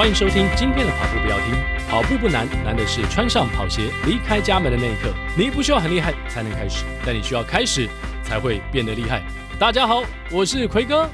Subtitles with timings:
[0.00, 1.54] 欢迎收听今天的跑步不要听，
[1.86, 5.12] 跑步不难，难的是穿上跑鞋离开家门的那一刻。
[5.36, 7.86] 你不需要很厉害才能开始，但你需要开始
[8.22, 9.22] 才会变得厉害。
[9.58, 11.06] 大家好，我是奎哥。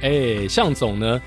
[0.00, 1.22] 哎，向总呢？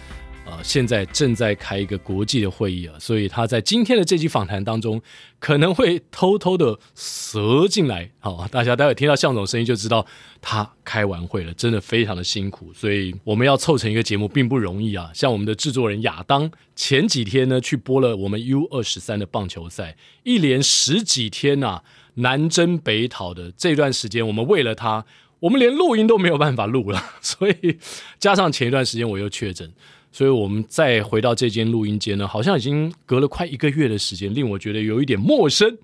[0.49, 5.01] 呃，现在正在开一个国际的会议啊，所以他在今天的这期访谈当中
[5.39, 8.09] 可能会偷偷的塞进来。
[8.19, 10.05] 好，大家待会听到向总声音就知道
[10.41, 12.71] 他开完会了，真的非常的辛苦。
[12.73, 15.11] 所以我们要凑成一个节目并不容易啊。
[15.13, 21.81] 像我们的制作人亚当前几天呢去播了我们 U 二十三的棒球赛，一连十几天呐、
[22.13, 25.03] 南征北讨的这段时间，我们为了他，
[25.41, 27.03] 我们连录音都没有办法录了。
[27.21, 27.77] 所以
[28.17, 29.73] 加上前一段时间我又确诊。
[30.11, 35.77] 所以，我们再回到这间录音间呢，好像已经隔了快一个月的时间，令我觉得有一点陌生。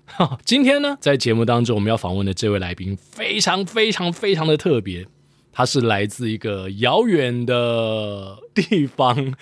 [0.44, 5.06] 今天呢，在节目当中，我们要访问的这位来宾非常非常非常的特别，
[5.52, 9.34] 他是来自一个遥远的地方，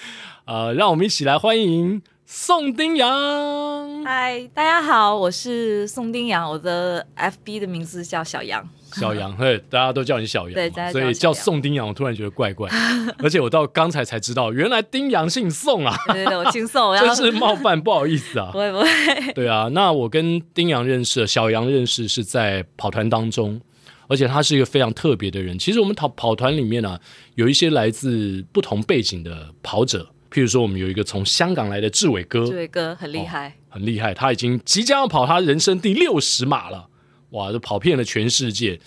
[0.44, 2.02] 呃，让我们一起来欢迎
[2.34, 4.02] 宋丁洋。
[4.06, 8.66] 嗨，大家好，我是宋丁洋，我的 FB 的名字叫小杨。
[8.94, 12.70] 小杨，嘿，大家都叫你小杨，对，所以叫宋丁洋，我突然觉得怪怪，
[13.22, 23.60] 而且我到刚才才知道，原来丁洋姓宋啊， 对对，我姓宋， 真是冒犯，不好意思啊，不会不会，对啊，那我跟丁洋认识，小杨认识是在跑团当中，
[24.08, 25.58] 而且他是一个非常特别的人。
[25.58, 27.00] 其实我们跑跑团里面呢、啊，
[27.34, 36.88] 有一些来自不同背景的跑者，譬如说我们有一个从香港来的志伟哥，志伟哥很厉害、哦，很厉害，他已经即将要跑他人生第六十码了。
[37.30, 38.80] 哇，都跑遍了全世界，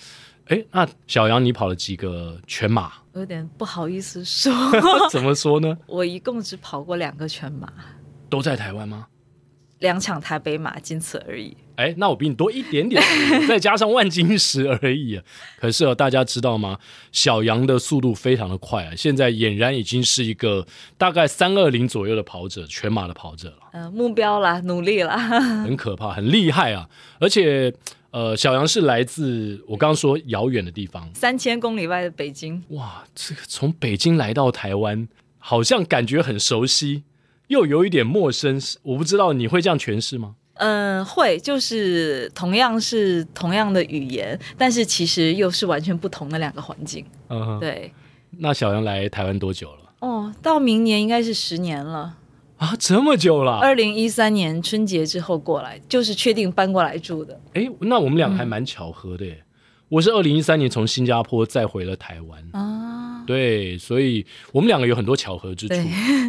[0.47, 2.91] 哎，那小杨你跑了几个全马？
[3.13, 4.51] 有点不好意思说，
[5.09, 5.77] 怎么说呢？
[5.87, 7.71] 我一共只跑过两个全马，
[8.29, 9.07] 都在台湾吗？
[9.85, 11.55] 两场台北马，仅此而已。
[11.75, 13.01] 哎，那我比你多一点点，
[13.47, 15.21] 再加上万金石而已。
[15.59, 16.79] 可是哦，大家知道吗？
[17.11, 20.65] 小杨的速度非常的快啊，现在俨然已经是一个
[20.97, 23.57] 大概三二零左右的跑者，全马的跑者了。
[23.73, 25.17] 呃，目标啦，努力啦，
[25.63, 26.89] 很可怕，很厉害啊！
[27.19, 27.73] 而且。
[28.11, 32.63] 呃，小杨是来自我刚刚说遥远的地方，三千公里外的北京。
[32.69, 35.05] 哇，这个从北京来到台湾，
[35.37, 37.03] 好像感觉很熟悉，
[37.47, 38.59] 又有一点陌生。
[38.83, 40.35] 我不知道你会这样诠释吗？
[40.55, 47.05] 嗯、呃，会，就是同样是同样的语言，但是其实又是完全不同的两个环境。
[47.29, 47.93] 嗯哼，对。
[48.37, 49.79] 那小杨来台湾多久了？
[49.99, 52.17] 哦，到明年应该是十年了。
[52.57, 53.57] 啊，这么久了！
[53.57, 57.37] 二零一三年春节之后过来，就是确定搬过来住的。
[57.53, 59.33] 哎，那我们俩还蛮巧合的耶。
[59.33, 59.45] 嗯、
[59.89, 62.94] 我是二零一三年从新加坡再回了台湾啊。
[63.25, 65.73] 对，所以我们两个有很多巧合之处。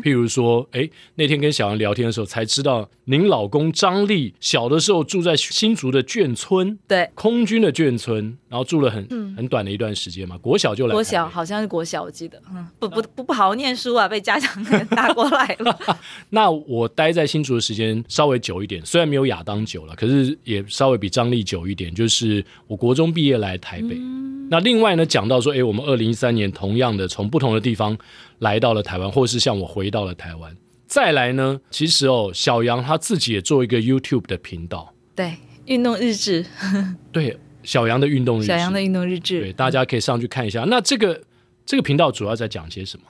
[0.02, 10.38] 譬如说，哎，那天跟小杨聊天的时候，才知道您老公张力小的时候住在新竹的眷村，对，空军的眷村，然后住了很、嗯、很短的一段时间嘛。
[10.38, 15.78] 国小就来，国小好像是国小，我记得，嗯，不不不不好好念书啊，被家长打过来了。
[16.30, 21.94] 那我待在新竹的时间稍微久一点，虽然没有亚当久了，可是也稍微比张力久一点。
[21.94, 23.96] 就是我国中毕业来台北。
[23.98, 27.96] 嗯那另外呢，讲到说，哎，我们二零一三年同样的从不同的地方
[28.40, 30.54] 来到了台湾，或是像我回到了台湾。
[30.86, 36.44] 再来呢，其实哦，小杨他自己也做一个 YouTube 的频道，对，运动日志，
[37.10, 40.64] 对，小杨的运动日志，小杨的运动日志，对，大家可以上去看一下。
[40.68, 41.20] 那这个
[41.64, 43.06] 这个频道主要在讲些什么？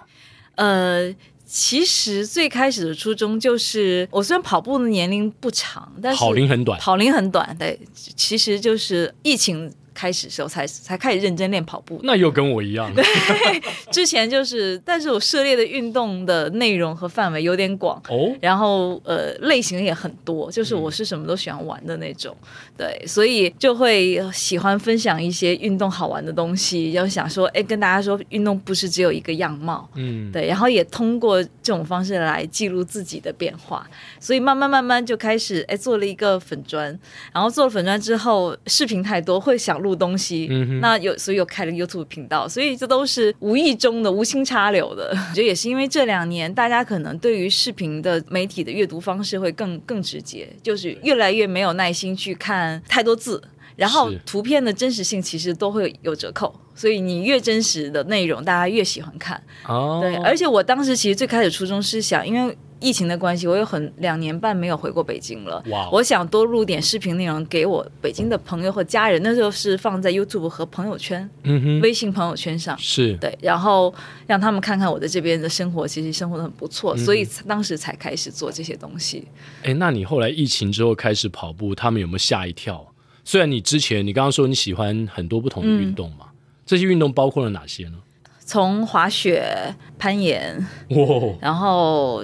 [0.55, 1.15] 呃，
[1.45, 9.71] 其实最开始的初衷就是，我虽然跑步的年龄不长，但是跑龄很短，跑龄很短，对，其实就是疫情。
[9.97, 12.95] 开始的时候才才开始认真练跑步，那又跟我一样。
[12.95, 13.03] 对，
[13.91, 17.97] 之前就是，但是我涉猎的运动的内容和范围有点广。
[18.11, 33.89] 哦，然后呃类型也很多，就是我是什么都喜欢玩的那种，嗯、对，所以就会喜欢分享一些运动好玩的东西，要想说，哎，跟大家说，运动不是只有一个样貌，嗯，对，然后也通过这种方式来记录自己的变化，
[34.21, 36.87] 所以慢慢慢慢就开始，哎，做了一个粉砖，
[37.33, 39.86] 然后做了粉砖之后，视频太多，会想。
[39.87, 45.10] 录东西，嗯、那有所以有开了 YouTube 频道，所以这都是无意中的、无心插柳的。
[45.31, 53.41] 我觉得也是因为这两年大家可能对于视频的媒体的阅读方式会更更直接，就是越来越没有耐心去看太多字，
[53.77, 59.41] 然后图片的真实性其实都会有折扣，所以你越真实的内容，大家越喜欢看。
[59.69, 62.57] 哦，对，而且我当时其实最开始初衷是想，因为。
[62.86, 65.60] 疫情的关系，我有很两年半没有回过北京了。
[65.66, 69.21] Wow 我想多录点视频内容给我北京的朋友和家人。
[69.24, 73.92] 那时候是放在 YouTube 和朋友圈、嗯、哼微信朋友圈上，是对，然后
[74.28, 79.27] 让他们看看我在这边的生活，其实生活的很不错，嗯、所以当时才开始做这些东西。
[79.65, 82.86] 哎，那你后来疫情之后开始跑步，他们有没有吓一跳？
[83.24, 87.98] 虽然你之前你刚刚说你喜欢很多不同的运动嘛，嗯、这些运动包括了哪些呢？
[88.44, 92.22] 从滑雪、攀岩，哇，然后。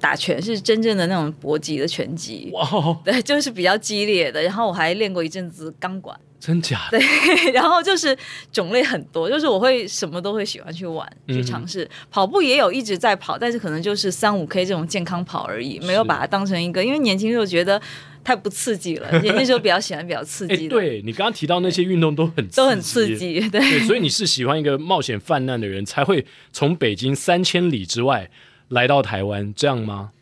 [0.00, 2.50] 打拳，是真正的那种搏击的拳击。
[2.52, 4.42] 哇 Wow，对， 就是比较激烈的。
[4.42, 6.18] 然后我还练过一阵子钢管。
[6.40, 6.86] 真假？
[6.88, 7.00] 对，
[7.50, 8.16] 然后就是
[8.52, 11.88] 种类很多，就是我会什么都会喜欢去玩，去尝试。
[12.12, 17.82] 跑步也有一直在跑，但是可能就是三五 K 这种健康跑而已，没有把它当成一个，因为年轻时候觉得
[18.22, 20.76] 太不刺激了，年轻时候比较喜欢比较刺激的。
[20.76, 28.30] 对，你刚刚提到那些运动都很都很刺激，对，对，所以你是喜欢一个冒险泛滥的人，才会从北京三千里之外
[28.68, 30.12] 来到台湾，这样吗？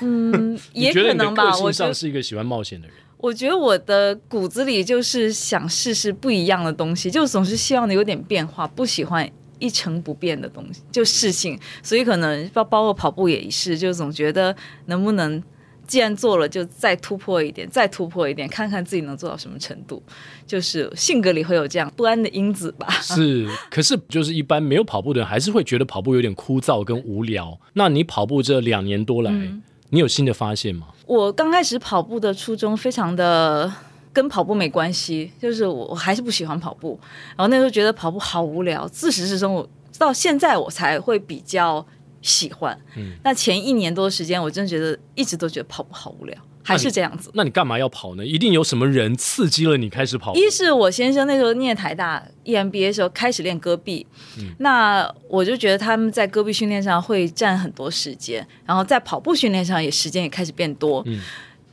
[0.00, 1.58] 嗯， 也可能吧。
[1.58, 2.96] 我上是一个喜欢冒险的人。
[3.18, 11.58] 我觉得我的骨子里就是想试试不一样的东西，就总是希望你有点变化，不喜欢一成不变的东西，就事情。
[11.82, 14.54] 所以可能包包括跑步也是，就总觉得
[14.84, 15.42] 能不能
[15.86, 20.02] 既然做了，就再突破一点，再突破一点，看看自己能做到什么程度。
[20.46, 22.88] 就是性格里会有这样不安的因子吧。
[23.02, 27.58] 是，可是就是一般没有跑步的人，还是会觉得跑步有点枯燥跟无聊。
[27.72, 30.88] 那你跑步这两年多来，嗯、你有新的发现吗？
[31.06, 33.72] 我刚开始跑步的初衷非常的
[34.12, 36.98] 跟跑步没关系，就是我还是不喜欢跑步，
[37.36, 38.86] 然后那时候觉得跑步好无聊。
[38.88, 39.68] 自始至终，我
[39.98, 41.84] 到现在我才会比较
[42.26, 42.76] 喜欢。
[42.96, 46.36] 嗯，那前一年多的时间，我真的觉得一直都觉得跑步好无聊。
[46.62, 48.26] 还是这样子，那你干嘛要跑呢？
[48.26, 50.38] 一定有什么人刺激了你开始跑步？
[50.40, 54.04] 一是我先生那时候念台大 EMBA 的时候开始练戈壁，
[54.38, 61.04] 嗯、那我就觉得他们在戈壁训练上会占很多时间，然后在跑步训练上也时间也开始变多。
[61.06, 61.20] 嗯，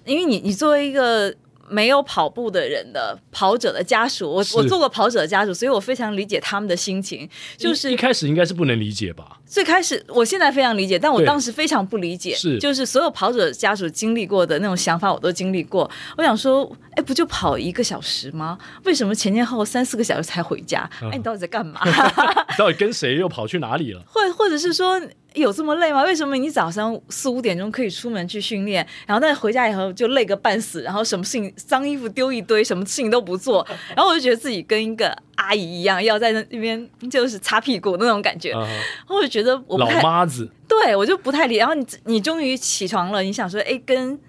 [0.05, 1.33] 因为你你作为一个。
[1.69, 7.27] 没有跑步的人的跑者的家属，我我做过跑者的家属，所以我非常理解他们的心情。
[7.57, 9.39] 就是一,一开始应该是不能理解吧？
[9.45, 12.35] 最开始，我现在非常理解，但我当时非常不理解。
[12.35, 15.89] 是，就是所有跑者家属经历过的那种想法，我都经历过。
[16.17, 18.57] 我想说，哎，不就跑一个小时吗？
[18.83, 20.89] 为什么前前后后三四个小时才回家？
[21.01, 21.79] 哎、啊，你到底在干嘛？
[21.85, 21.91] 你
[22.57, 24.01] 到底跟谁又跑去哪里了？
[24.07, 24.99] 或或者是说？
[25.35, 26.03] 有这么累吗？
[26.03, 33.65] 为什么你早上四五点钟可以出门去训练，然后但是回家以后就累个半死，然后什么事情脏衣服丢一堆，什么事情都不做，
[33.95, 38.65] 然后我就觉得自己跟一个阿姨一样，要在那边就是擦屁股那种感觉，uh.
[39.07, 41.55] 我就觉得我老妈子，对我就不太理。
[41.55, 44.19] 然后你你终于起床了，你想说，哎，跟。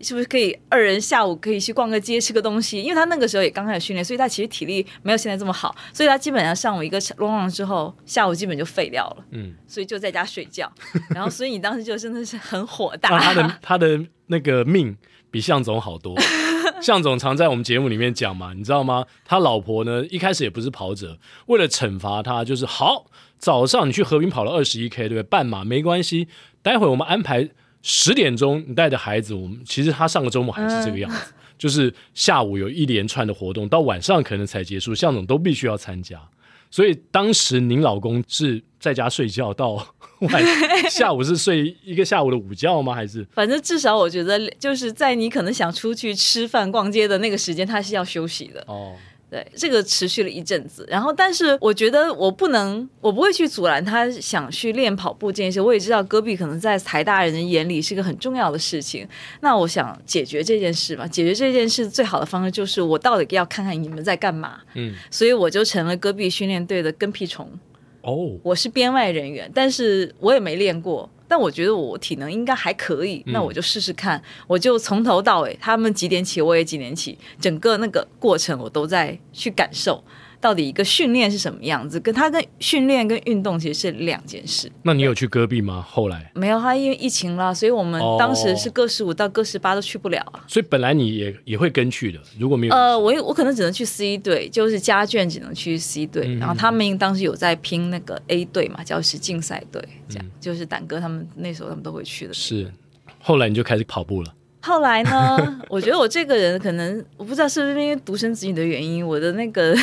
[0.00, 2.80] 是不是可以二人下午可以去逛个街吃个东西？
[2.82, 9.24] 因为他那个时候也刚开始训练，所以他其实体力没有现在这么好，所以他基本上上午一个 long run 之后，下午基本就废掉了。
[9.32, 10.72] 嗯，所以就在家睡觉。
[11.10, 13.18] 然后，所以你当时就真的是很火大。
[13.18, 14.96] 他的他的那个命
[15.30, 16.14] 比向总好多。
[16.80, 19.04] 向总常在我们节目里面讲嘛，你知道吗？
[19.24, 23.06] 他老婆呢一开始也不是跑者，为了惩罚他，就是好
[23.36, 25.22] 早上你去和平跑了二十一 k，对不对？
[25.24, 26.28] 半马没关系，
[26.62, 27.48] 待会我们安排。
[27.90, 36.20] 十点钟，你带着孩子，我们其实他上个周末还是这个样子，嗯、 就是下午有一连串的活动，到晚上可能才结束，向总都必须要参加。
[36.70, 39.82] 所以当时您老公是在家睡觉，到
[40.20, 40.44] 晚
[40.90, 42.94] 下午是睡一个下午的午觉吗？
[42.94, 43.26] 还是？
[43.32, 48.62] 反正至少我觉得，就是在你可能想出去吃饭、逛街的那个时间，他是要休息的。
[48.66, 48.94] 哦。
[49.30, 55.60] 对，这个持续了一阵子，然后但是我觉得我不能，我不会去阻拦他想去练跑步这件事。
[55.60, 59.06] 我也知道戈壁可能在台大人的眼里是个很重要的事情。
[59.40, 64.60] 那我想解决这件事嘛，解决这件事最好的方式就是我到底要看看你们在干嘛。
[64.74, 67.50] 嗯，所以我就成了戈壁训练队的跟屁虫。
[68.00, 71.10] 哦，我是编外人员，但是我也没练过。
[71.28, 74.18] 但我觉得我体能应该还可以，那我就试试看。
[74.18, 80.02] 嗯、我就从头到尾，他们几点起，我也几点起，整个那个过程我都在去感受。
[80.40, 81.98] 到底一个训练是什么样子？
[81.98, 84.70] 跟他跟训练跟运动其实是两件事。
[84.82, 85.84] 那你有去戈壁吗？
[85.88, 90.44] 后来没有，他因为疫情啦，所以我们当时是各十五到各十八都去不了啊。
[90.46, 102.32] 所以本来你也也会跟去的，如果没有呃，我我可能只能去 C 队，就是家眷只能去 C 队，嗯、然后他们当时有在拼那个 A 队嘛，叫是竞赛队，这样、嗯、就是胆哥他们那时候他们都会去的。
[102.32, 102.72] 是，
[103.18, 104.32] 后来你就开始跑步了。
[104.60, 105.60] 后来呢？
[105.68, 109.74] 我觉得我这个人可能我不知道是不是因为独生子女的原因，我的那个。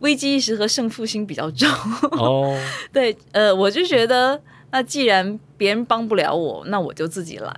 [0.00, 1.68] 危机意识和胜负心比较重
[2.12, 2.58] 哦，
[2.92, 7.54] 对，呃，我就觉得，那既然别人帮不了我，那我就自己来。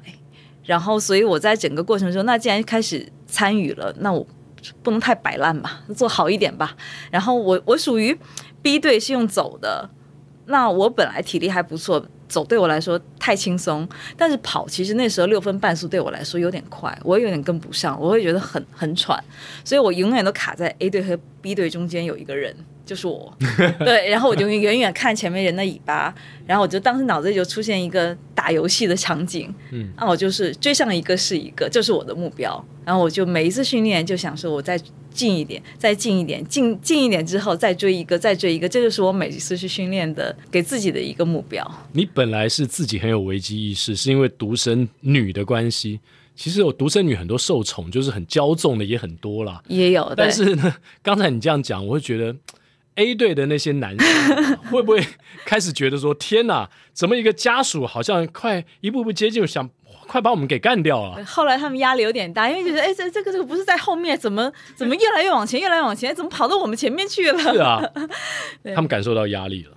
[0.64, 4.26] 然后，所以我在整个过程中，那既然开始参与了，那我
[4.82, 6.76] 不能太摆烂吧，做好一点吧。
[7.10, 8.18] 然后我我属于
[8.62, 9.88] B 队是用走的，
[10.46, 12.04] 那我本来体力还不错。
[12.28, 19.22] 走对我来说太轻松，但是跑其实那时候六分半速对我来说有点快，我有点跟不上，我会觉得很很喘，
[19.64, 22.54] 所以我永远都卡在 A 队和 B 队中间有一个人，
[22.86, 23.36] 就是我，
[23.80, 26.14] 对， 然后我就远远看前面人的尾巴，
[26.46, 41.68] 然后我就当时脑子里就出现一个打游戏的场景，嗯，那我就是追上一个是一个，就是我的目标，然后我就每一次训练就想说，我再近一点，再近一点，近近一点之后再追一个，再追一个，这就是我每一次去训练的给自己的一个目标。
[41.92, 45.98] 你本来是自己很有危机意识，是因为独生女的关系。
[46.38, 50.12] 其实我独生女很多受宠，就是很骄纵的也很多啦，也有。
[50.14, 52.36] 但是呢， 刚才你这样讲，我会觉得
[52.96, 55.02] A 队的那些男生会不会
[55.44, 59.70] 开始觉得说：天哪，怎么一个家属好像快一步步接近，想
[60.06, 61.24] 快把我们给干掉了？
[61.24, 67.38] 后来他们压力有点大，因为觉得哎，这这个这个不是在后面，怎么怎么越来越往前，越来越往前，怎么跑到我们前面去了？
[67.38, 67.82] 是啊，
[68.74, 69.72] 他们感受到压力了。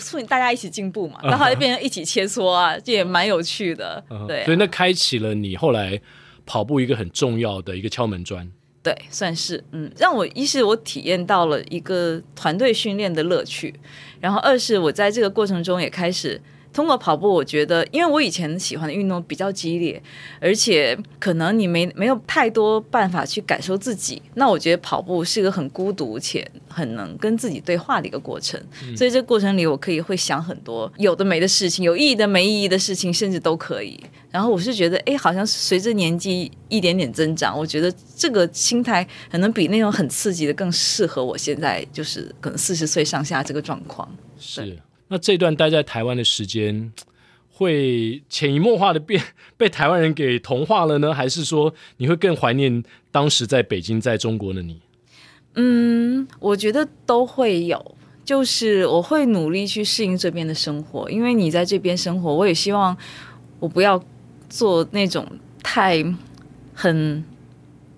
[0.00, 4.02] 促进大家一起进步嘛，然后就 变成一起切磋啊，这也蛮有趣的。
[4.26, 6.00] 对啊，所以那开启了你后来
[6.46, 8.50] 跑步一个很重要的一个敲门砖。
[8.84, 13.74] 对，算是嗯，让我一是我体验到了一个团队训练的乐趣，
[14.20, 16.40] 然后二是我在这个过程中也开始。
[16.74, 20.02] 通过跑步，我觉得，因为我以前喜欢的运动比较激烈，
[20.40, 24.20] 而且可能你没没有太多办法去感受自己。
[24.34, 28.60] 那我觉得跑步是一个很孤独且很能跟自己对话的一个过程。
[28.82, 33.98] 嗯、所以这个过程里，我可以会想很多有的没的事情，有意义的没意义的事情，甚至都可以。
[34.32, 44.08] 然后我是觉得，哎，好像随着年纪一点点增长，我觉得这个心态可能比那种很刺激的更适合我现在，就是可能四十岁上下这个状况。
[44.36, 44.76] 是。
[45.14, 46.92] 那这段待在台湾的时间，
[47.48, 49.22] 会潜移默化的变
[49.56, 51.14] 被台湾人给同化了呢？
[51.14, 54.80] 还是说你会更怀念当时在北京在中国的你？
[55.54, 62.96] 嗯，我觉得都会有，就是我会努力去适应这边的生活，因为你在这边生活，我也希望
[63.60, 64.02] 我不要
[64.48, 65.24] 做那种
[65.62, 66.04] 太
[66.74, 67.24] 很。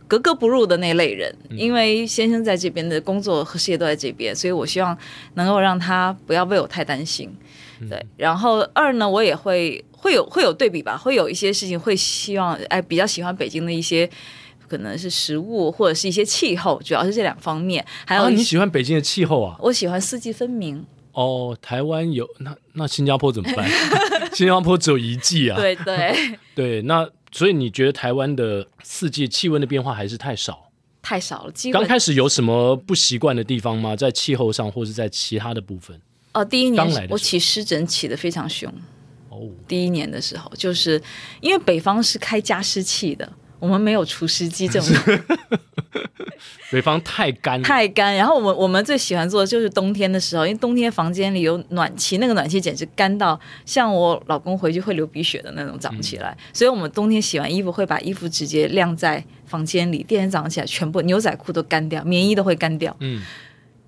[0.09, 4.97] 格格不入的那类人，因为先生在这边的工作和事业都在这边，所以我希望
[5.35, 7.29] 能够让他不要为我太担心。
[7.91, 14.09] 对，然后二呢，我也会会有会有对比吧，会有一些事情会希望哎比较喜欢北京的一些
[14.69, 17.85] 可能是食物或者是一些气候，主要是这两方面。
[18.07, 19.57] 还有、啊、你喜欢北京的气候啊？
[19.61, 20.85] 我喜欢四季分明。
[21.13, 23.69] 哦，台湾有那那新加坡怎么办？
[24.33, 25.57] 新加坡只有一季啊。
[25.59, 26.15] 对对
[26.55, 27.09] 对，那。
[27.37, 30.71] 所以你觉得台湾的四季气温的变化还是太少？
[31.03, 31.53] 太少了。
[31.71, 33.95] 刚开始有什么不习惯的地方吗？
[33.95, 36.01] 在气候上，或是在其他的部分？
[36.33, 38.73] 哦，第一年我起湿疹起得非常凶。
[39.29, 41.01] 哦，第一年的时候，就是
[41.43, 43.31] 因为北方是开加湿器的。
[43.59, 44.95] 我们没有除湿机这种，
[46.71, 48.15] 北方太干太干。
[48.15, 56.37] 然后我们我们最喜欢做的就是冬天的时候，因为冬天房间里有暖气，那个暖气简直干到像我老公回去会流鼻血的那种，早上起来。
[56.39, 62.95] 嗯、所以我们冬天洗完衣服会把衣服直接晾在房间里，第二天早上起来全部牛仔裤都干掉，棉衣都会干掉。
[63.01, 63.23] 嗯。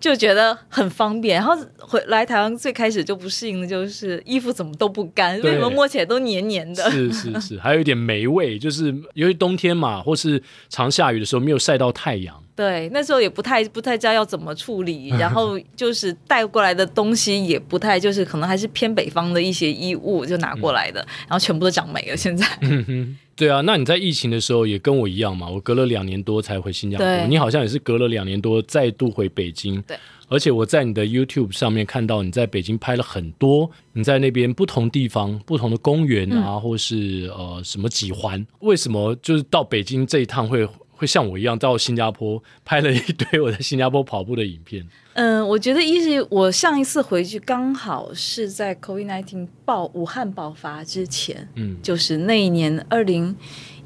[0.00, 6.90] 就觉得很方便，然后回来台湾最开始就不适应的就是衣服怎么都不干，为什么摸起来都黏黏的？
[6.90, 12.42] 是是是，还有一点霉味，就是由于冬天嘛，或是常下雨的时候没有晒到太阳。
[12.58, 22.16] 对，那时候也不太不太知道要怎么处理，然后 就是带过来的东西也不太，就是可能还是偏北方的一些衣物就拿过来的，嗯、然后全部都长霉了。
[22.16, 25.48] 现在，嗯哼，对啊，那你在疫情的时候也跟我一样嘛？
[25.48, 29.80] 我隔了两年多才回新加坡，你好像也是隔了两年多再度回北京。
[29.82, 29.96] 对，
[30.26, 38.44] 而且我在你的 YouTube 上面看到你在北京拍了很多你在那边不同地方不同的公园啊，嗯、或是呃什么几环？
[38.58, 40.68] 为什么就是到北京这一趟会？
[40.98, 44.84] 会像我一样到新加坡拍了一堆我在新加坡跑步的影片。
[45.14, 53.34] 嗯，我觉得一是我上一次回去刚好是在 COVID-19 爆武汉爆发之前，嗯，就是那一年二零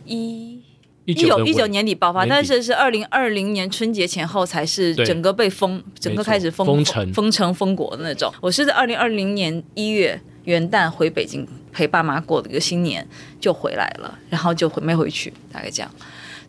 [0.07, 0.59] 一
[1.05, 8.33] 一九一九年底爆发，但是是二零二零年春节前后才是整个被封，整个开始封封城封城封国的那种。
[8.41, 13.07] 我是在二零二零年一月元旦回北京陪爸妈过了一个新年
[13.41, 15.91] 就回来了，然后就回没回去，大概这样。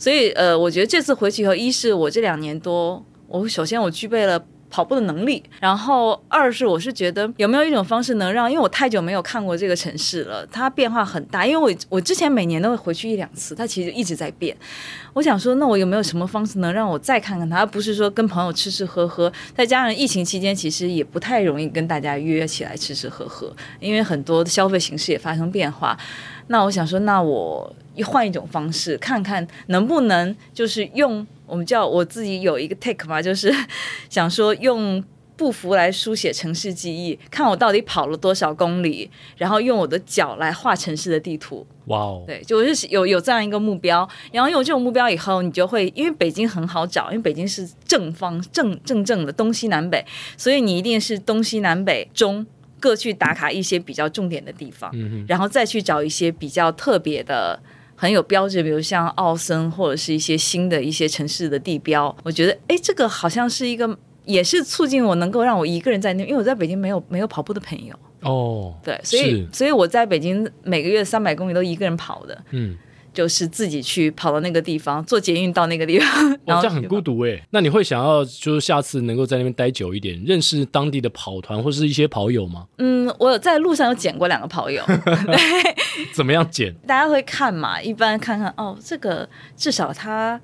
[0.03, 4.37] 所以，呃，我觉得这次回去以后，一是我这两年多，我首先我具备了
[4.69, 14.53] 跑步的能力，然后二是我是觉得有没有一种方式能让，因为我太久没有看过这个城市了，它变化很大，因为我我之前每年都会回去一两次，它其实一直在变。
[15.13, 19.31] 我想说，那我有没有什么方式能让我再看看它，而不是说跟朋友吃吃喝喝？
[19.55, 25.97] 再加上疫情期间，其实也不太容易跟大家约起来吃吃喝喝，因为很多的消费形式也发生变化。
[26.47, 27.75] 那我想说，那我。
[28.05, 33.53] 换一种方式，看看能不能就是用我们叫我自己有一个 take 嘛，就是
[34.09, 35.03] 想说用
[35.37, 39.07] 步幅来书写城市记忆，看我到底跑了多少公里，
[39.37, 41.63] 然后用我的脚来画城市的地图。
[41.85, 50.03] 哇哦，对，就是有有这样一个目标，然后有这种目标以后，你就会因为北京很好找，因为北京是正方正正正的东西南北，
[50.35, 52.43] 所以你一定是东西南北中
[52.83, 57.57] 各去打卡一些比较重点的地方，嗯、然后再去找一些比较特别的、
[57.95, 62.13] 很有标志，比如像奥森或者是一些新的一些城市的地标。
[62.23, 63.97] 我觉得，哎，这个好像是一个。
[64.25, 72.77] 也是促进我能够让我一个人在那，因为我在北京没有没有跑步的朋友哦，对，所以所以我在北京每个月三百公里都一个人跑的，嗯，
[73.13, 77.41] 就是自己去跑到那个地方，坐捷运到那个地方，然后这样很孤独哎。
[77.51, 82.65] 那你会想要就是下次能够在那边待久一点，认识当地的跑团或是一些跑友吗？
[82.79, 85.75] 嗯，我有在路上有捡过两个跑友， 对，
[86.13, 86.73] 怎么样捡？
[86.87, 90.39] 大家会看嘛，一般看看哦，这个至少他。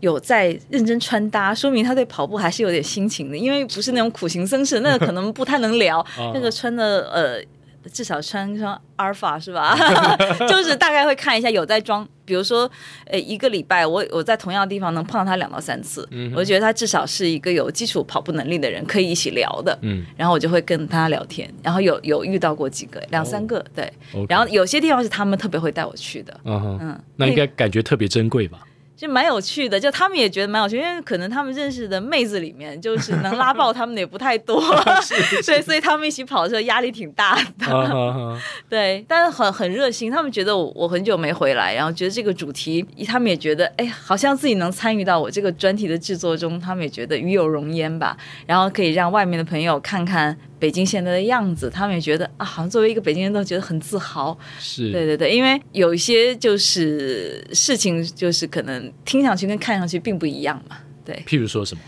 [0.00, 6.04] 有在认真穿搭，说明他对跑步还是有点心情的，因为不是那种苦行僧式，那个可能不太能聊。
[6.34, 7.40] 那个穿的呃，
[7.90, 9.76] 至少穿双阿尔法是吧？
[10.48, 12.70] 就是大概会看一下有在装，比如说
[13.06, 19.76] 呃一个礼拜我我在同样的地方能碰到他两到三次，嗯、我就觉得他至少是一个有基础跑步能力的人，可以一起聊的。
[19.82, 23.92] 嗯，然后我就会跟他聊天，然后有有遇到过几个两三个，对。
[24.28, 26.40] 然后有些地方是他们特别会带我去的。
[26.44, 28.60] 嗯哼嗯，那应该感觉特别珍贵吧？
[29.02, 34.62] 就蛮有趣的，就他们也觉得蛮有趣，因为可能他们认识的妹子里面，就是能拉爆他们的也不太多，
[35.44, 38.38] 对，所以他们一起跑的时候压力挺大的，
[38.70, 48.16] 对，但是很很热心，他们觉得我我很久没回来，然后觉得这个主题，他们也觉得哎，好像自己能参与到我这个专题的制作中，他们也觉得与有荣焉吧，
[48.46, 50.38] 然后可以让外面的朋友看看。
[50.62, 54.38] 北京现在的样子，他们也觉得啊，好像作为一个北京人都觉得很自豪。
[54.60, 60.76] 是，对对对，因为有一些就是事情，就是可能听上去跟看上去并不一样嘛。
[61.04, 61.82] 对，譬如说什么？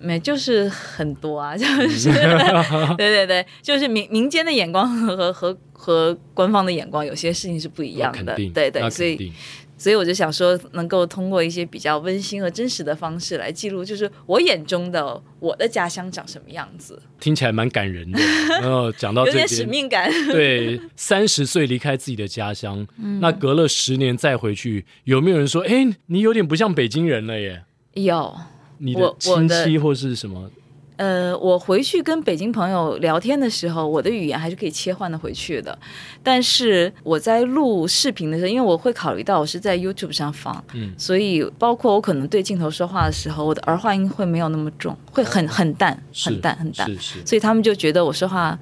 [0.00, 2.10] 没，就是很多啊， 就是
[2.98, 8.34] 对对对，就是民民间的眼光和和和官方的眼光，有些事情是不一样的。
[8.52, 9.32] 对对，所以。
[9.78, 17.00] 所以我就想说，能够通过一些比较温馨和真实的方式来记录，就是我眼中的我的家乡长什么样子。
[17.20, 18.18] 听起来蛮感人的。
[18.60, 20.10] 然后讲到这边，有点使命感。
[20.32, 27.64] 对，三十岁离开自己的家乡，嗯、那隔了十年再回去，有没有人说，哎，你有点不像北京人了耶？
[27.92, 28.34] 有，
[28.78, 30.50] 你的亲戚或是什么？
[30.96, 35.78] 呃，我回去跟北京朋友聊天的时候，我的语言还是可以切换的回去的。
[36.22, 46.88] 但是我在录视频的时候，因为我会考虑到我是在 YouTube 上放，嗯，所以包括我可能对镜头说话的时候，我的儿化音会没有那么重，会很很淡，很淡很淡。
[47.24, 48.58] 所以他们就觉得我说话，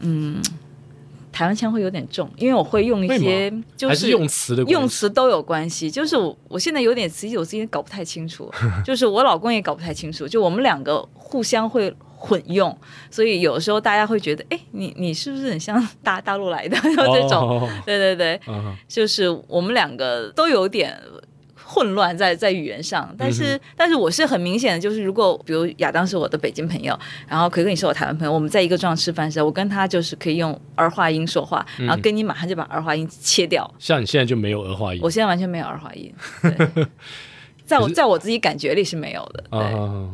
[0.00, 0.40] 嗯。
[1.32, 5.90] 台湾腔会有点重，因为我会用一些，就是用词的用词都有关系。
[5.90, 8.50] 就是我我现在有点词，我自己搞不太清楚，
[8.84, 12.76] 就是我老公也搞不太清楚，就我们两个互相会混用，
[13.10, 16.76] 所以有时候大家会觉得，哎，你你是不是很像大大陆来的？
[16.82, 18.40] 这种，对对对，
[18.88, 21.00] 就是我们两个都有点。
[21.72, 33.72] 混乱在在语言上，但是、嗯、但是我是很明显的，就是如果比如亚当是我的北京朋友，然后奎哥你是我台湾朋友，我们在一个桌上吃饭的时候，我跟他就是可以用儿化音说话，嗯、然后跟你马上就把儿化音切掉。
[33.78, 36.86] 像你现在就没有儿化音，我现在完全没有儿化音，对
[37.64, 39.44] 在我在我自己感觉里是没有的。
[39.52, 40.10] 对，哦、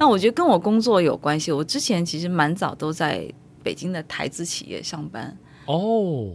[0.00, 1.52] 那我觉得跟我工作有关系。
[1.52, 3.24] 我之前其实蛮早都在
[3.62, 5.38] 北京的台资企业上班。
[5.66, 6.34] 哦。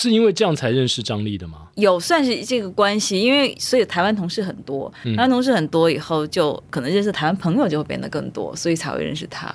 [0.00, 1.58] 是因为这样才认识张丽的吗？
[1.74, 9.52] 有算是这个关系，因为所以台湾同事很多，台湾同事很多以后，就可能认识台湾朋友就会变得更多，所以才会认识他。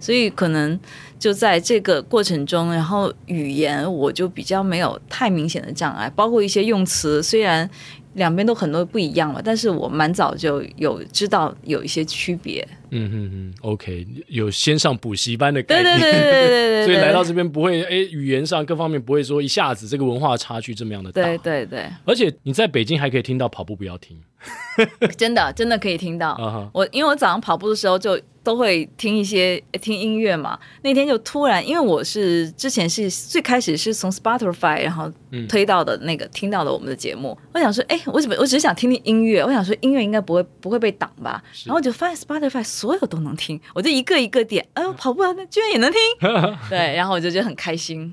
[0.00, 0.78] 所以可能
[1.18, 7.68] 就在这个过程中，然后语言我就比较没有太明显的障碍，包括一些用词，虽然。
[8.14, 12.62] 两边都很多不一样了，但是我蛮早就有知道有一些区别。
[12.92, 21.22] 嗯嗯嗯，OK，有先上补习班的概念，对对对对对对，对所以来到这边不会，哎，语言上各方面不会说一下子这个文化差距这么样的大。
[21.22, 24.16] 对对对，而且你在北京还可以听到跑步不要停，
[25.16, 26.34] 真的真的可以听到。
[26.34, 26.70] Uh huh.
[26.72, 28.20] 我因为我早上跑步的时候就。
[28.44, 30.58] 都会听一些听音乐嘛。
[30.82, 35.08] 那天就突然，因为我是之前是最开始是从 Spotify 然后
[35.48, 37.38] 推到的那个、嗯、听到的我们的节目。
[37.54, 39.44] 我想说，哎，我怎么我只是想听听音乐？
[39.44, 41.40] 我想说音乐应该不会不会被挡吧？
[41.64, 46.00] 然后就发现 Spotify 所有都能听，我就一个一个点，哎呦，跑步啊，那居然也能听。
[46.68, 48.12] 对，然后我就觉得很开心。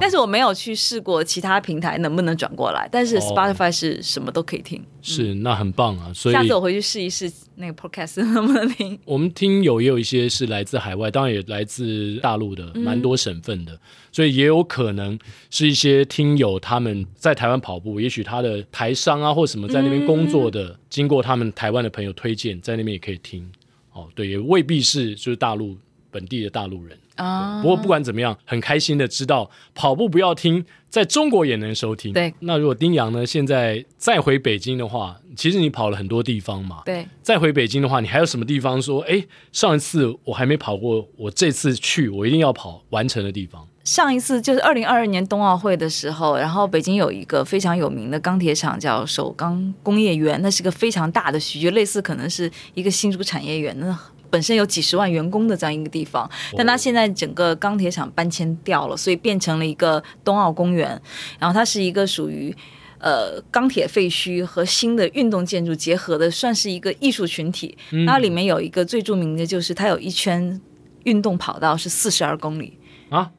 [0.00, 4.78] 但是我没有去试过其他平台能不能转过来，但是 Spotify 是什么都可以听。
[4.80, 6.10] 哦嗯、是，那很棒啊！
[6.14, 8.98] 所以下次我回去试一试那个 Podcast 能不能听。
[9.04, 9.66] 我们听。
[9.66, 13.78] 友也有一些是来自海外，当然也来自大陆的，蛮多省份的，嗯、
[14.12, 15.18] 所以也有可能
[15.50, 23.50] 是一些听友他们在台湾跑步，也许他的台商啊或什么在那边工作的，嗯、经过他们台湾的朋友推荐，在那边也可以听。
[23.96, 25.74] 哦，对，也未必是就是大陆
[26.10, 27.62] 本地的大陆人啊。
[27.62, 32.12] 不过不管怎么样，很开心的知道跑步不要听，在中国也能收听。
[32.12, 36.82] 对，那如果丁洋呢，现在再回北京的话，其实你跑了很多地方嘛。
[36.84, 43.66] 对，再回北京的话，你还有什么地方说，哎，上一次我还没跑过，我这次去我一定要跑完成的地方？
[43.86, 53.96] 上一次就是二零二二年冬奥会的时候，然后北京有一个非常有名的钢铁厂叫首钢工业园，那是个非常大的区，就类似可能是一个新竹产业园，那
[54.28, 61.00] 本身有几十万员工的这样一个地方，但它现在整个钢铁厂搬迁掉了，所以变成了一个冬奥公园，
[61.38, 62.52] 然后它是一个属于
[62.98, 67.78] 呃钢铁废墟和新的运动建筑结合的，算是一个艺术群体。
[68.04, 70.60] 那里面有一个最著名的就是它有一圈
[71.04, 72.76] 运动跑道是四十二公里。
[73.10, 73.30] 啊。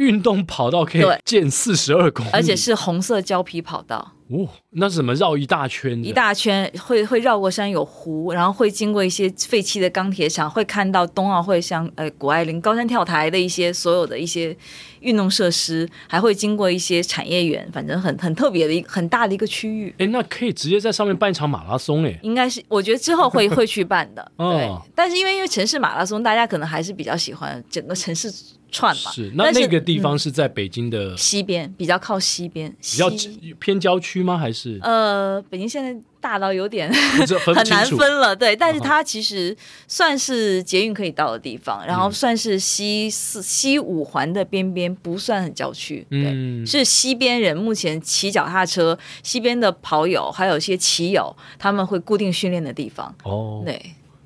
[0.00, 4.12] 运动跑道可以建四十二公里，而且是红色胶皮跑道。
[4.30, 6.00] 哦，那是怎么绕一大圈？
[6.04, 14.56] 一大圈会会绕过山，有湖，然后会经过一些废弃的钢铁厂，会看到冬奥会像呃谷爱凌高山跳台的一些所有的一些
[15.00, 19.92] 运动设施，还会经过一些产业园，反正很很特别的一个很大的一个区域。
[19.98, 22.16] 哎，那可以直接在上面办一场马拉松哎？
[22.22, 24.30] 应该是，我觉得之后会会去办的。
[24.36, 28.32] 对，哦、但是因为因为城市马拉松，大家可能还是比较喜欢整个城市。
[28.72, 33.10] 串嘛，是那那个地方是在北京的西边，比较靠西边，比较
[33.58, 34.38] 偏郊区吗？
[34.38, 38.54] 还是呃，北京现在大到有点很难分了，对。
[38.54, 39.56] 但是它其实
[39.88, 46.06] 算是捷运可以到的地方，然后算是西四西五环的边边，不算很郊区。
[46.10, 53.14] 对，是西边人目前骑脚踏车，西边的跑友还有一些骑友，他们会固定训练的地方。
[53.24, 53.80] 哦，对。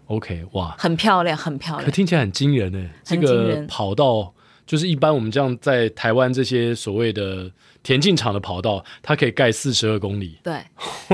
[0.07, 2.91] OK，哇，很漂亮，很漂亮，可听起来很惊人呢。
[3.03, 4.35] 这个跑道
[4.67, 7.51] 就是一般我们这样在台湾这些所谓的
[7.85, 10.37] 田径场的跑道，它可以盖四十二公里。
[10.43, 10.61] 对，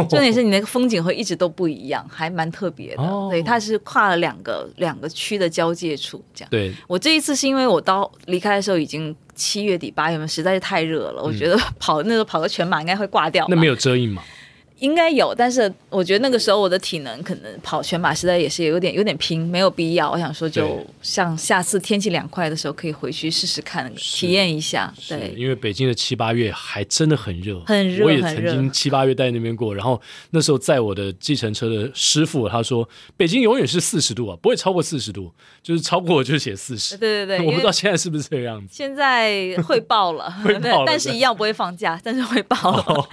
[0.08, 3.02] 重点是你那个风景会一直都不一样，还蛮特别的。
[3.02, 6.48] 哦、对，它是跨了两个两个区的交界处，这样。
[6.50, 13.44] 对，我这一次是因为我到离开的时候已经七月底八月份，实在是太热了，嗯、我觉得跑那个跑个全马应该会挂掉。
[13.50, 14.22] 那没有遮阴吗？
[14.80, 20.10] 应该有，但是我觉得那个时候我的体能可能跑全马实在也是有点有点拼，没有必要。
[20.10, 24.92] 我想说，就像下次天气凉快的时候，可以回去试试看，体验一下。
[25.08, 29.74] 对，因为北京的七八月还真的很热，很热，我也曾经七八月在那边过。
[29.74, 35.30] 然后那时候在我的计程车的师傅他说，北京永远是四十度啊，不会超过四十度，
[35.62, 36.96] 就是超过我就写四十。
[36.96, 38.68] 对 对对， 我不知道现在是不是这个样子。
[38.70, 42.84] 现在会爆了， 会爆了，但是一样不会放假，但是会爆了。
[42.86, 43.08] 哦、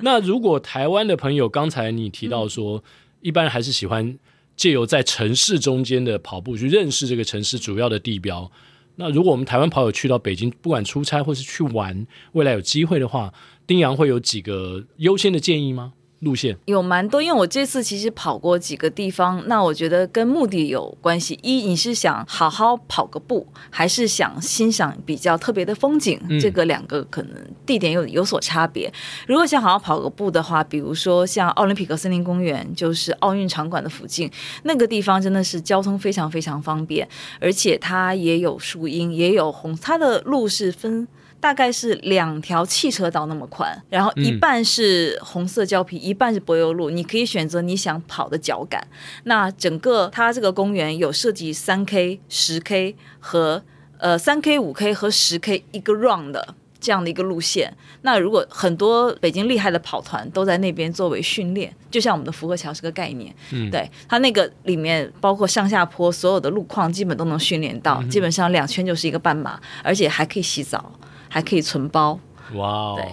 [0.00, 2.82] 那如果台湾湾的朋友，刚才你提到说，
[3.20, 4.18] 一般还是喜欢
[4.56, 8.50] 借由在城市中间的跑步去认识这个城市主要的地标。
[8.96, 13.34] 那如果我们台湾跑友去到北京，不管出差或是去玩，未来有机会的话，
[13.66, 15.92] 丁洋会有几个优先的建议吗？
[16.20, 21.38] 路线有蛮多，因为我这次其实跑过几个地方，那我觉得跟目的有关系。
[21.42, 26.18] 一，你是想好好跑个步，还是想欣赏比较特别的风景？
[26.28, 28.90] 嗯、这个两个可能地点有有所差别。
[29.26, 34.30] 如果想好好跑个步的话，比如说像奥林匹克森林公园，就是奥运场馆的附近，
[34.62, 37.06] 那个地方真的是交通非常非常方便，
[37.38, 41.06] 而且它也有树荫，也有红，它的路是分。
[41.38, 48.86] 大概是两条汽车道那么宽，然后一半是红色胶皮，嗯、一半是柏油路，你可以选择你想跑的脚感。
[49.24, 53.62] 那整个它这个公园有设计三 K、十 K 和
[53.98, 57.72] 呃三 K、五 K 和十 K 一个 round 的这样的一个路线。
[58.02, 70.92] 那如果很多北京厉害的跑团都在那边作为训练，就像我们的福和桥是个概念，嗯，对，它那个里面包括上下坡所有的路况基本都能训练到，嗯、基本上两圈就是一个半马，而且还可以洗澡。
[71.28, 72.18] 还可以存包，
[72.54, 72.94] 哇哦！
[72.96, 73.04] 对，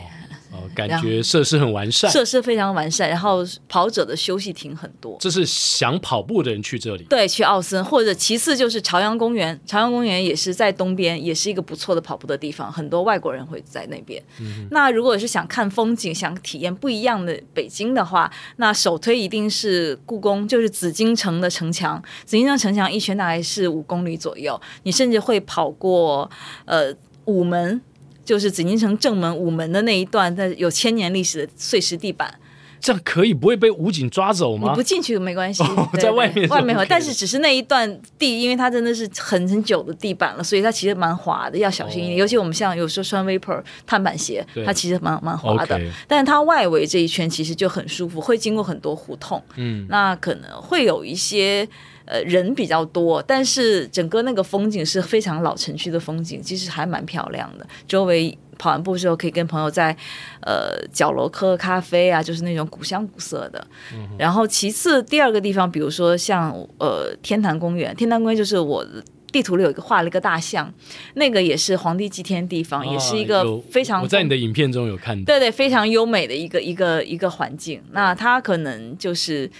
[0.51, 3.09] 哦，感觉设施很完善，设施非常完善。
[3.09, 7.03] 然后跑者的休息亭很多，这是想跑步的人去这里。
[7.05, 9.59] 对，去奥森，或者其次就是朝阳公园。
[9.65, 14.21] 朝阳公园也是在东边，也是一个不错的跑步的地方，很多外国人会在那边。
[14.39, 21.99] 嗯、那如果是想看风景、想体验不一样的北京的话，那首推一定是故宫，就是紫禁城的城墙。
[22.25, 26.29] 紫禁城城墙一圈大概是五公里左右，你甚至会跑过
[26.65, 26.93] 呃
[27.25, 27.81] 午门。
[28.25, 32.39] 就是紫禁城正门午门的那一段，它有千年历史的碎石地板，
[32.83, 34.71] 这样可以不会被武警抓走吗？
[34.71, 42.17] 你不进去没关系，哦、在外面外面，但是只是那一段地，因为它真的是很很久的地板了，所以它其实蛮滑的，要小心一点。
[42.17, 45.79] 哦、尤其我们像有时候穿 Vapor 碳板鞋，它其实蛮蛮滑的。
[46.09, 51.65] 但是它外围这一圈其实就很舒服，会经过很多胡同，嗯，那可能会有一些。
[52.05, 57.65] 呃，人比较多，但是整个那个风景是非常老城区的风景，其实还蛮漂亮的。
[57.87, 59.93] 周围跑完步之后，可以跟朋友在
[60.39, 63.67] 呃角落喝咖啡啊，就是那种古香古色的。
[63.93, 68.85] 嗯、然后其次第二个地方，比如说像呃天坛公园，天坛公园就是我
[69.33, 70.73] 地图里有一个画了一个大象，
[71.15, 77.81] 那个也是皇帝祭天的地方，啊、也是一个非常我在你的影片中有看到，对对，非常优美的一个一个一个环境。
[77.91, 79.51] 那它可能就是。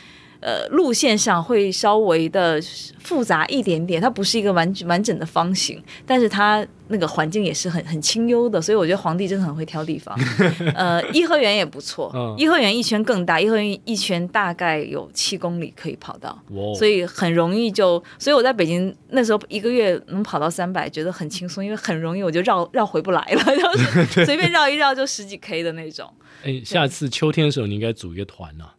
[0.44, 2.60] 呃，路线上会稍微的
[3.00, 10.14] 复杂一点点，它不是一个完完整的方形，但是它那个环境也是很很清幽的，所以我觉得皇帝真的很会挑地方。
[10.76, 16.38] 呃，颐和园也不错，颐和园一圈更大，颐和园一圈大概有七公里可以跑到，
[16.78, 26.12] 所以很容易就，所以我在北京那时候一个月能跑到三百，觉得很轻松，因为很容易我就绕 绕回不来了， 就是随便绕一绕就十几 K 的那种。
[26.44, 28.73] 哎，下次秋天的时候你应该组一个团啊。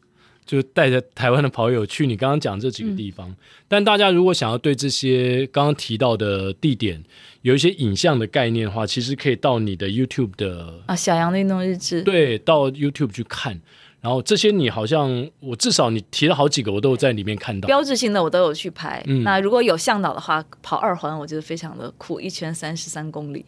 [0.46, 7.02] 就带着台湾的跑友去你刚刚讲这几个地方，嗯、但大家如果想要对这些刚刚提到的地点
[7.42, 13.60] 有一些影像的概念的话，其实可以到你的 YouTube 的啊小杨的运动日志，对，到 YouTube 去看。
[14.00, 17.66] 然后这些你好像我至少你提了好几个，我都有在里面看到。
[17.66, 19.02] 标志性的我都有去拍。
[19.06, 23.46] 嗯、那如果有向导的话，跑二环我觉得非常的酷，一圈三十三公里。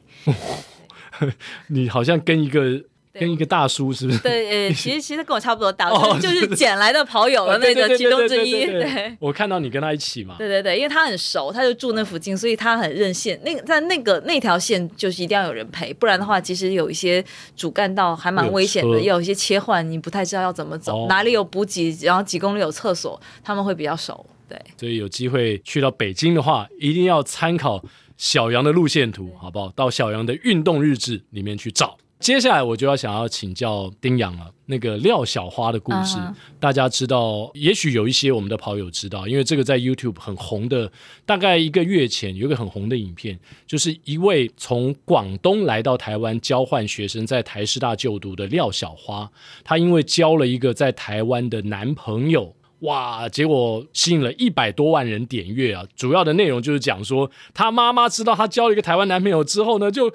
[1.69, 2.83] 你好像跟一个。
[3.19, 4.19] 跟一个大叔是不是？
[4.19, 8.67] 对，呃， 其实其实跟我差不多大，哦、就是捡来的跑友的那个其中之一。
[8.67, 10.37] 对，我看到你跟他一起嘛。
[10.39, 13.39] 对对对，因为他很熟，他就住那附近，所以他很任性。
[13.45, 17.25] 那个在那个那条线就是一定要有人陪，不然的话，其实有一些
[17.57, 24.25] 主干道还蛮危险的，也有一些切换，你不太知道要怎么走，哦、哪里有补给，然后几公里有厕所，他们会比较熟。
[24.49, 27.83] 对，所以有机会去到北京的话，一定要参考
[28.17, 29.73] 小杨的路线图，好不好？
[29.75, 31.99] 到小杨的运动日志里面去找。
[32.19, 36.35] 接下来我就要想要请教丁洋了，那个廖小花的故事，uh huh.
[36.59, 40.91] 大家知道，也许有一些我们的跑友知道，因为这个在 YouTube 很红的，
[41.27, 49.31] 大概一个月前有一个很红的影片，就是一位从广东来到台湾交换学生，在台师大就读的廖小花，
[49.63, 55.85] 她因为交了一个在台湾的男朋友，哇，结果吸引了一百多万人点阅啊！
[55.95, 60.13] 主要的内容就是讲说，她妈妈知道她交了一个台湾男朋友之后呢，就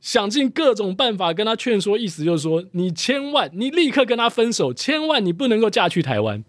[0.00, 6.42] 想尽各种办法跟他劝说，意思就是说，你千万，你立刻跟他分手，千万你不能够嫁去台湾。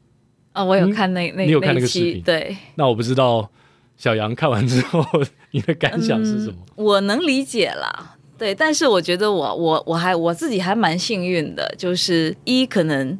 [0.54, 2.22] 啊、哦，我有看那、嗯、那，你有看那个视频？
[2.22, 2.56] 对。
[2.76, 3.50] 那我不知道
[3.98, 5.06] 小杨看完之后
[5.52, 6.56] 你的感想是什么？
[6.78, 13.20] 嗯、我能理解啦，对，但是我觉得我我我还我自己还蛮幸运的，就是一可能。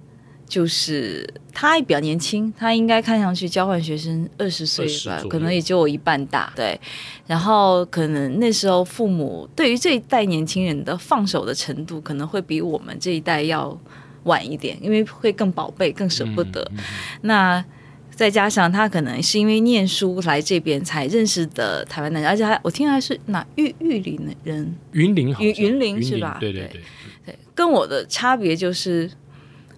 [0.52, 6.52] 就是他还比较年轻，他应该看上去交换学生二十岁吧，可能也就我一半大。
[6.58, 6.78] 对，
[7.26, 13.80] 然后可能那时候父母对于这一代年轻人的放手的程度，可能会比我们这一代要
[14.24, 16.62] 晚一点，因为会更宝贝、更舍不得。
[16.74, 16.84] 嗯嗯、
[17.22, 17.66] 那
[18.14, 26.36] 再加上他可能是因为念书来这边才认识的台湾男人，而且还我听还是哪玉玉林的人，云林好，云云林是吧？
[26.42, 26.82] 对对对，
[27.28, 29.10] 对，跟我的差别就是。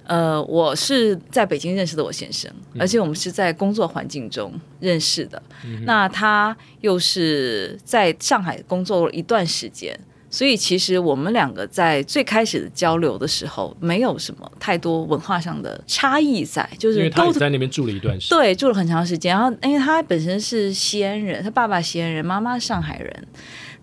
[0.06, 5.42] 呃，我是在北京认识的我先生，而且我们是在工作环境中认识的。
[5.66, 9.98] 嗯、那他又是在上海工作了一段时间，
[10.30, 19.34] 所以其实我们两个在最开始的交流的时候，没有什么太多文化上的差异在，就是因为他在那边住了一段时间，对，住了很长时间。
[19.34, 23.28] 然后，因为他本身是西安人，他爸爸西安人，妈妈上海人。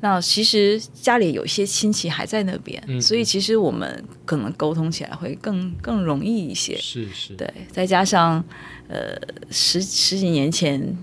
[0.02, 6.74] 那其实家里有一些亲戚还在那边，嗯、所以其实我们可能沟通起来会更更容易一些。
[6.78, 8.42] 是是，对，再加上
[8.88, 9.14] 呃
[9.50, 10.96] 十十几年前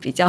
[0.00, 0.28] 比较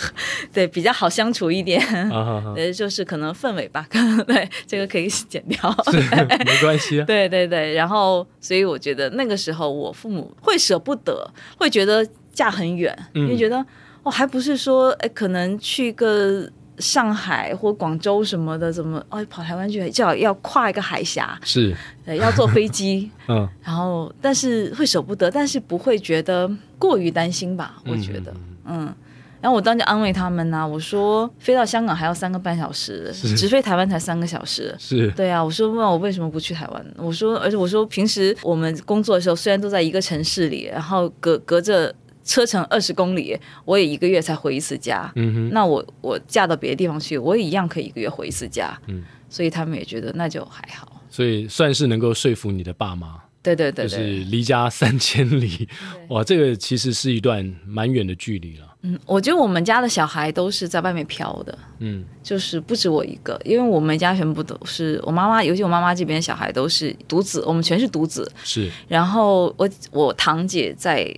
[0.50, 1.78] 对比较好相处一点，
[2.10, 5.58] 呃、啊、 就是可能氛围吧，可 能对这个可以剪掉，
[5.90, 7.04] 是没关系、啊。
[7.04, 13.62] 对对对，然后所以我觉得那个时候我父母会舍不得，会觉得嫁很远，因为、嗯、觉得
[14.04, 16.50] 哦还不是说哎可能去个。
[16.82, 21.72] 上海或广州什么的，怎么哦跑台湾去，就要要跨一个海峡，是，
[22.04, 27.76] 对，要坐飞机， 嗯，然后但是会舍不得，但是不会觉得过于担心吧？
[27.86, 28.32] 我觉得，
[28.64, 28.94] 嗯，嗯，
[29.40, 35.08] 然后我当时安慰他们呐、啊，我说飞到香港还要三个半小时，直飞台湾才三个小时，是。
[35.12, 36.84] 对啊，我说问我为什么不去台湾？
[36.96, 41.94] 我说，而且我说平时我们工作的时候虽然都在一个城市里，然后隔隔着。
[42.24, 45.10] 车程二十公里，我也一个月才回一次家。
[45.16, 48.78] 嗯哼，那我我嫁到别的地方去，我也一样可以一个月回一次家。
[48.86, 51.00] 嗯，所以他们也觉得那就还好。
[51.10, 53.20] 所以算是能够说服你的爸妈。
[53.42, 55.68] 对对对，对，就是离家 三千里，
[56.10, 58.76] 哇，这个其实是一段蛮远的距离了。
[58.82, 61.58] 嗯，我觉得我们家的小孩都是在外面飘的。
[61.80, 68.30] 嗯，就是不止我一个，因为我们家全部都是我妈妈，尤其我妈妈这边小孩都是独子，我们全是独子。
[68.44, 71.12] 是，然后我我堂姐在。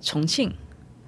[0.00, 0.52] 重庆，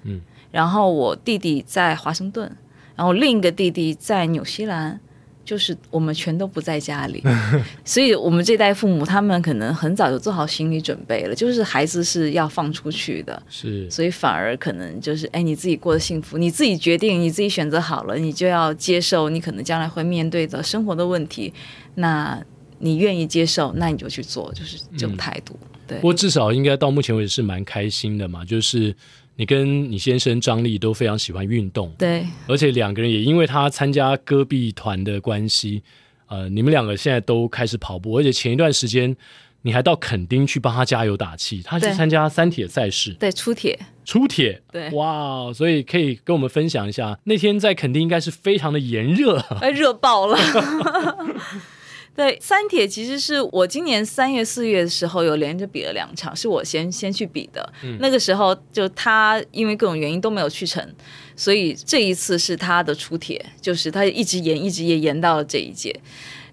[0.03, 2.49] 嗯，然后我弟弟在华盛顿，
[2.95, 4.99] 然后另一个弟弟在纽西兰，
[5.43, 7.21] 就是我们全都不在家里，
[7.83, 21.53] 所以我们这代父母他们可能很早就做好心理准备了，就是孩子是要放出去的，是，所以反而可能就是，哎，你自己过得幸福，你自己决定，你自己选择好了，你就要接受你可能将来会面对的生活的问题，
[21.95, 22.41] 那
[22.79, 25.57] 你愿意接受，那你就去做，就是这种态度。
[25.61, 28.95] 嗯、对，不过至少应该到目前为止是蛮开心的嘛，就是。
[29.35, 35.81] 你跟你先生张力都非常喜欢运动，对，而且两个人也因为他参加戈壁团的关系，
[36.27, 39.17] 呃，你们两个现在都开始跑步，而且前一段时间
[39.63, 50.37] 你还到垦丁去帮他加油打气，他去参加三铁赛事，对，出铁，出铁，对，哇，所以可以跟我们分享一下，那天在垦丁应该是非常的炎热，哎，热爆了。
[52.15, 57.73] 对，三铁其实是我今年三月四月的时候有连着比了两场，是我先先去比的。
[57.83, 60.87] 嗯、那个时候就他因为各种原因都没有去成，
[61.35, 65.99] 所以这一次是他的出铁，就是他一直延一直也延到了这一届。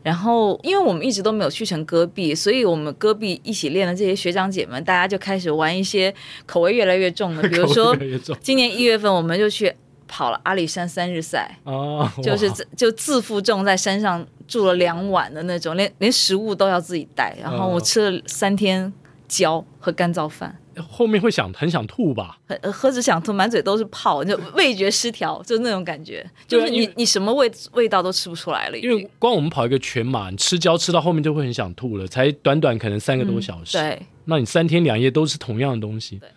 [0.03, 6.15] 然后因为我们一直都没有去成戈壁，所以我们戈壁一起练的这些学长姐们，大家就开始玩一些
[6.47, 7.95] 口味越来越重的， 比如说
[8.41, 9.71] 今年一月份我们就去
[10.11, 14.27] 跑了阿里山三日赛，哦， 就是 就自负重在山上。
[14.51, 18.93] 住了两晚的那种，连连食物都要自己带，然后我吃了三天
[19.29, 20.53] 胶和干燥饭，
[20.89, 22.37] 后面会想很想吐吧？
[22.73, 28.79] 何止想吐，满嘴都是泡，就味觉失调， 就那种感觉，就是你你什么味味道都吃不出来了。
[28.79, 36.19] 因为光我们跑一个全马，你吃胶吃到后面就会很想吐了，才短短可能三个多小时，嗯、对，那你三天两夜都是同样的东西。
[36.19, 36.29] 对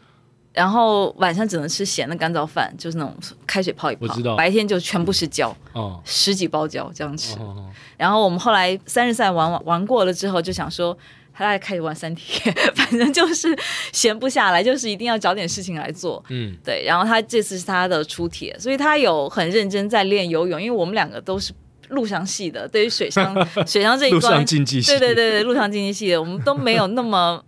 [0.53, 3.15] 然后晚上只能吃咸的干燥饭，就是那种
[3.47, 4.01] 开水泡一泡。
[4.01, 4.35] 我知道。
[4.35, 7.35] 白天就全部是胶，哦，十几包胶这样吃。
[7.39, 10.95] 哦、然后我们后来三日赛玩玩玩过了之后，就想说，
[11.33, 13.57] 他来开始玩三天， 反正就是
[13.91, 16.23] 闲不下来，就是一定要找点事情来做。
[16.29, 16.83] 嗯，对。
[16.85, 21.51] 然后他这次是他的初铁，所以他有很认真在练游泳，因为我们两个都是
[21.89, 23.35] 陆上系的，对于水上
[23.65, 27.43] 水上这一段，陆上竞技系，对对对对，陆上竞技系的，我们都没有那么。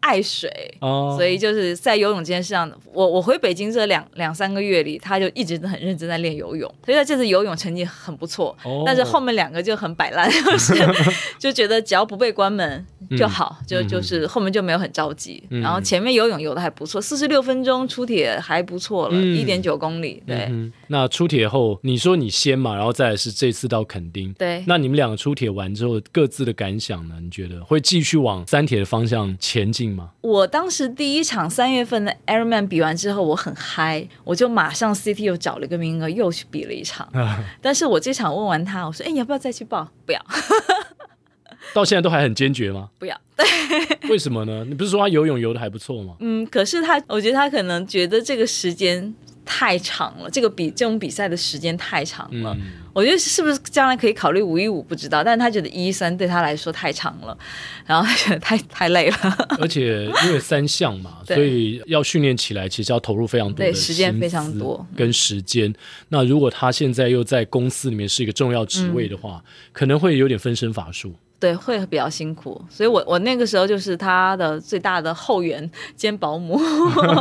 [0.00, 8.56] 爱水，哦、所以就是在游泳这件事上，我我回北京这两两三个月里，他就一直都很认真在练游泳，所以他这次游泳成绩很不错。
[8.64, 10.74] 哦、但是后面两个就很摆烂， 就是
[11.38, 12.84] 就觉得只要不被关门
[13.18, 15.42] 就好，嗯、就就是后面就没有很着急。
[15.50, 20.22] 嗯、然后前面游泳游的还不错，四十六分钟出铁还不错了，一点九公里。
[20.26, 24.32] 对，嗯、那出铁后你说你先嘛，然后再来是这次到垦丁。
[24.32, 27.16] 对，那你们两个出铁完之后各自的感想呢？
[27.20, 29.89] 你觉得会继续往三铁的方向前进？
[30.20, 37.08] 我当时第一场三月份的 Ironman 比完之后，我很嗨，我就马上 CT 又找了一个名额，又去比了一场。
[37.60, 40.20] 但是我这场问完他，我说：“哎，你要不要再去报？”不要。
[41.74, 42.88] 到现在都还很坚决吗？
[42.98, 43.20] 不要。
[43.36, 43.46] 对。
[44.10, 44.64] 为什么呢？
[44.64, 46.16] 你不是说他游泳游的还不错吗？
[46.20, 49.14] 嗯，可是他，我觉得他可能觉得这个时间。
[49.52, 52.54] 太长了，这个比这种比赛的时间太长了。
[52.54, 57.36] 嗯、我觉得是不是将来可以考虑五一五不知道，但是他觉得一一三对他来说太长了，
[57.86, 59.16] 然后他觉得太太累了。
[59.60, 65.70] 而且因为三项嘛， 所以要训练起来其实要投入非常多的时间，非常多跟时间。
[65.70, 65.74] 嗯、
[66.08, 71.14] 那如果他现在又在公司里面是一个重要职位的话，嗯、可能会有点分身乏术。
[71.38, 76.60] 对，会比较辛苦，所以我我那个时候就是他的最大的后援兼保姆。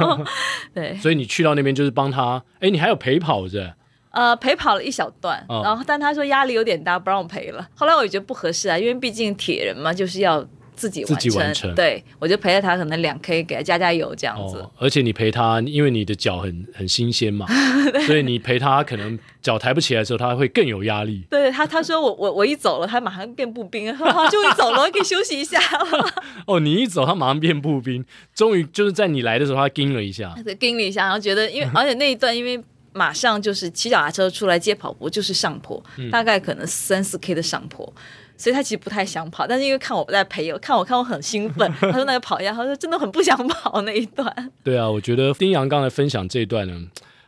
[0.76, 3.72] 对，所以你去到那边就是帮他，哎，你还有陪跑是？
[4.12, 7.68] 呃，陪跑了一小段，哦、然后但他说压力有点大，不让我陪了。
[7.76, 10.46] 后来我也觉得不合适啊，因为毕竟铁人嘛，就是要。
[10.80, 14.60] 自己完成，自己完成，对，我就陪着他，可能两 K 给他加加油这样子。
[14.60, 17.46] 哦，而且你陪他，因为你的脚很很新鲜嘛，
[18.08, 21.26] 所以你陪他可能脚抬不起来的时候，他会更有压力。
[21.30, 25.60] 对他，他说我我我一走了，他马上变步兵，终于走了，可以休息一下。
[26.48, 32.58] 哦，你一走，他马上变步兵，终于就是在你来的时候，他盯了一下， 对，盯了一下，然后觉得，因为而且那一段，因为
[32.94, 37.94] 马上就是骑脚踏车出来接跑步，就是上坡，嗯、大概可能三四 K 的上坡。
[38.38, 44.52] 所以他其实不太想跑，但是因为看我在陪我，看我看我很兴奋，他说那个跑一下，他说真的很不想跑那一段。
[44.64, 46.74] 对啊，我觉得丁洋刚才分享这一段呢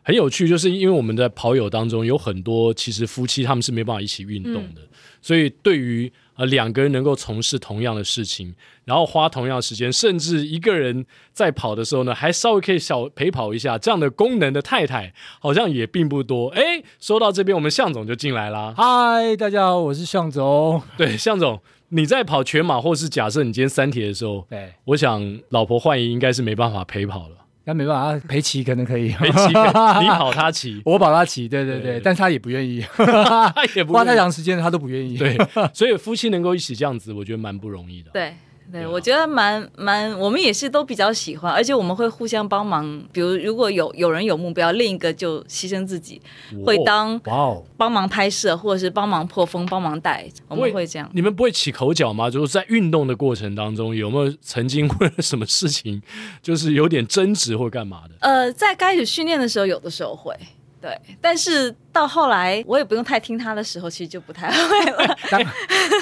[0.04, 4.88] 很有趣，就是因为我们在跑友当中有很多其实夫妻他们是没办法一起运动的，嗯、
[5.21, 6.12] 所以对于。
[6.41, 16.47] 呃，两个人能够从事同样的事情，然后花同样的时间，甚至一个人在跑的时候呢，还稍微可以小陪跑一下，这样的功能的太太好像也并不多。
[16.47, 18.73] 哎，说到这边，我们向总就进来啦。
[18.75, 20.82] 嗨，大家好，我是向总。
[20.97, 27.40] 对，向总，你在跑全马，或是假设你今天三铁的时候，对，我想老婆幻影应该是没办法陪跑了。
[27.63, 35.17] 那没办法，陪骑可能可以，陪骑，你跑他骑， 我跑他骑，对对对，但他也不愿意， 他也不花太长时间，他都不愿意。
[35.17, 35.38] 对，
[35.74, 38.10] 所以夫妻能够一起这样子，我觉得蛮不容易的。
[38.12, 38.34] 对
[38.71, 43.03] 对，我觉得蛮蛮，我们也是都比较喜欢，而且我们会互相帮忙。
[43.11, 46.22] 比如如果有有人有目标，另一个就牺牲自己，
[46.65, 51.09] 会当哇哦帮忙拍摄，或者是帮忙破风、帮忙带，我们会这样。
[51.13, 52.30] 你们不会起口角吗？
[52.30, 56.01] 就是在运动的过程当中，有没有曾经为了什么事情，
[56.41, 58.15] 就是有点争执或干嘛的？
[58.22, 60.34] 呃，在开始训练的时候，有的时候会。
[60.82, 65.15] 对，但是到后来我也不用太听他的时候，其实就不太会了。
[65.29, 65.45] 当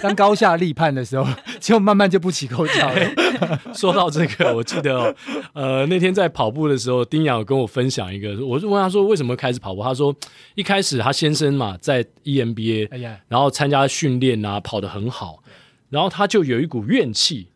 [0.02, 1.28] 当高下立判的时候，
[1.60, 3.12] 就慢慢就不起口角了。
[3.76, 5.16] 说到这个，我记得哦，
[5.54, 10.16] 呃，那天在跑步的时候，丁洋有跟我分享一个，我就问他说为什么开始跑步，他说
[10.56, 15.44] 一开始他先生嘛在 EMBA，哎，然后参加训练啊，跑得很好，
[15.90, 17.50] 然后他就有一股怨气。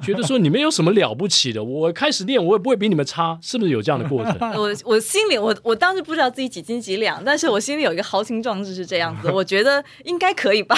[0.04, 1.62] 觉得说你们有什么了不起的？
[1.62, 4.36] 我开始练，我也不会比你们差，是不是有这样的过程？
[4.56, 10.76] 我我心里，我我当时不知道自己几斤几两，但是我心里有一个豪情壮志是这样子， 我觉得应该可以吧。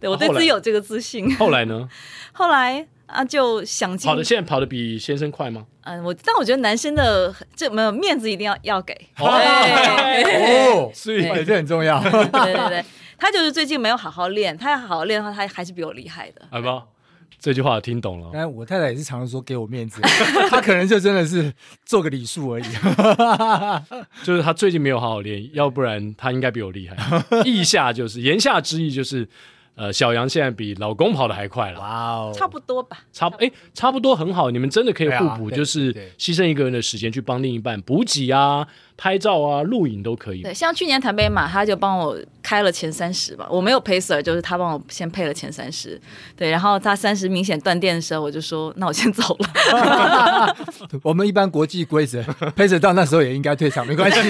[0.00, 1.34] 对，我对自己有这个自信。
[1.36, 1.88] 后来呢？
[2.32, 5.66] 后来啊，就想跑的，现在跑的比先生快吗？
[5.82, 12.00] 嗯，我但我觉得男生的这没有面子一定要要给哦，所以这很重要。
[12.00, 12.84] 对对对，
[13.18, 16.88] 他就是最近没有好好练，他要好好练的话，他还是比我厉害的，好不好？
[17.38, 18.30] 这句话我听懂了。
[18.32, 20.00] 但我太太也是常常说给我面子，
[20.50, 21.52] 她可能就真的是
[21.84, 22.64] 做个礼数而已。
[24.24, 26.96] 就是她最近没有好好练，要不然她应该比我厉害。
[27.44, 29.28] 意下就是言下之意就是，
[29.74, 31.80] 呃，小杨现在比老公跑得还快了。
[31.80, 33.00] 哇哦，差不多吧。
[33.12, 34.50] 差哎，差不多很好。
[34.50, 38.66] 你们真的可以互补，就是牺牲一个人的时间去帮另一半补给啊。
[39.02, 40.42] 拍照啊，录影都可以。
[40.42, 43.48] 对，像去年台北马，他就帮我开了前三十吧。
[43.50, 46.00] 我没有 pacer，就是他帮我先配了前三十。
[46.36, 50.56] 对，然后他三十明显断电的时候，我就说：“那我先走了。”
[51.02, 52.22] 我们一般国际规则
[52.56, 54.20] ，pacer 到那时候也应该退场，没关系。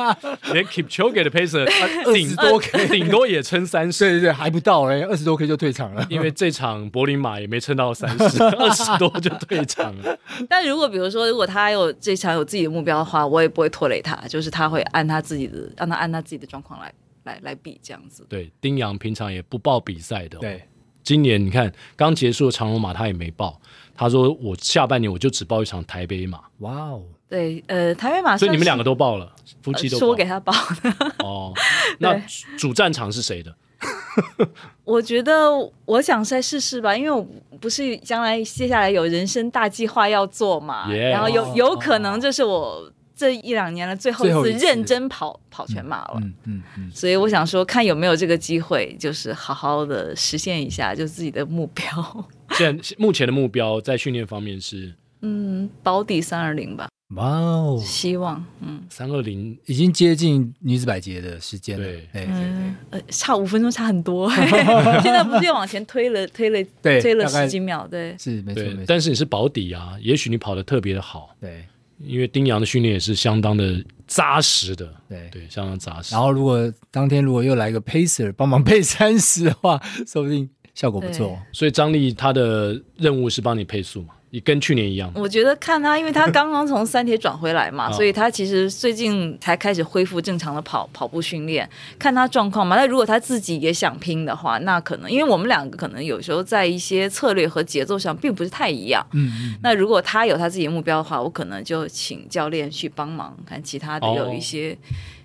[0.54, 1.66] 连 Keep c h o g e 的 pacer
[2.06, 4.06] 二十多 K，顶多也撑三十。
[4.06, 6.06] 对对对，还不到哎，二十多 K 就退场了。
[6.08, 10.16] 因为这场柏林马也没撑到三十，二十多就退场了。
[10.48, 14.02] 但如果比如说，如果他有这场有自己的目标的话，我也不会拖累。
[14.06, 16.92] 他就是他会按他自己的，让他按他自己的状况来
[17.24, 18.24] 来来比这样子。
[18.28, 20.40] 对，丁洋平常也不报比赛的、哦。
[20.40, 20.62] 对，
[21.02, 23.60] 今年你看刚结束的长龙马他也没报，
[23.96, 26.40] 他说我下半年我就只报一场台北马。
[26.58, 31.14] 哇哦，对，呃，台北马，所以你们两个都报了，夫妻都报、呃、是我给他报的。
[31.24, 31.52] 哦，
[31.98, 32.16] 那
[32.56, 33.52] 主战场是谁的？
[34.84, 35.50] 我觉得
[35.84, 37.26] 我想再试试吧，因为我
[37.60, 42.90] 不是将来接下来有人生大计划要做嘛，yeah, 然后有有可能这是我。
[43.16, 51.84] 这一两年了，最后一次认真跑跑全马了，嗯嗯嗯，所以我想说，看有没有这个机会，就是好好的实现一下，就自己的目标。
[52.52, 56.88] 现在目前的目标在训练方面是，嗯，保底三二零吧。
[57.14, 64.28] 哇哦，希望，嗯，三二零已经接近女子百捷的时间了，对，嗯，呃，差五分钟差很多，
[65.02, 71.64] 现在不是又往前推了，推了，对推了十几秒，对，是没错，但是你是保底啊，也许你跑的特别的好，对。
[71.98, 76.14] 因为丁洋的训练也是相当的扎实的，对对，相当扎实。
[76.14, 81.38] 然后如果当天如果又来个 pacer 帮忙配三十的话，说不定效果不错。
[81.52, 84.14] 所以张力他的任务是帮你配速嘛？
[84.36, 91.66] 你跟去年一样，我觉得看他，因为他刚刚从三铁转回来嘛， 所以他其实最近才开始恢复正常的跑跑步训练，
[91.98, 92.76] 看他状况嘛。
[92.76, 99.02] 那如果他自己也想拼的话，那可能因为我们两个可能有时候在一些策略和节奏上并不是太一样。
[99.14, 99.54] 嗯嗯。
[99.62, 104.76] 那如果他有他自己的目标的话，我可能就请教练去帮忙，看其他的有一些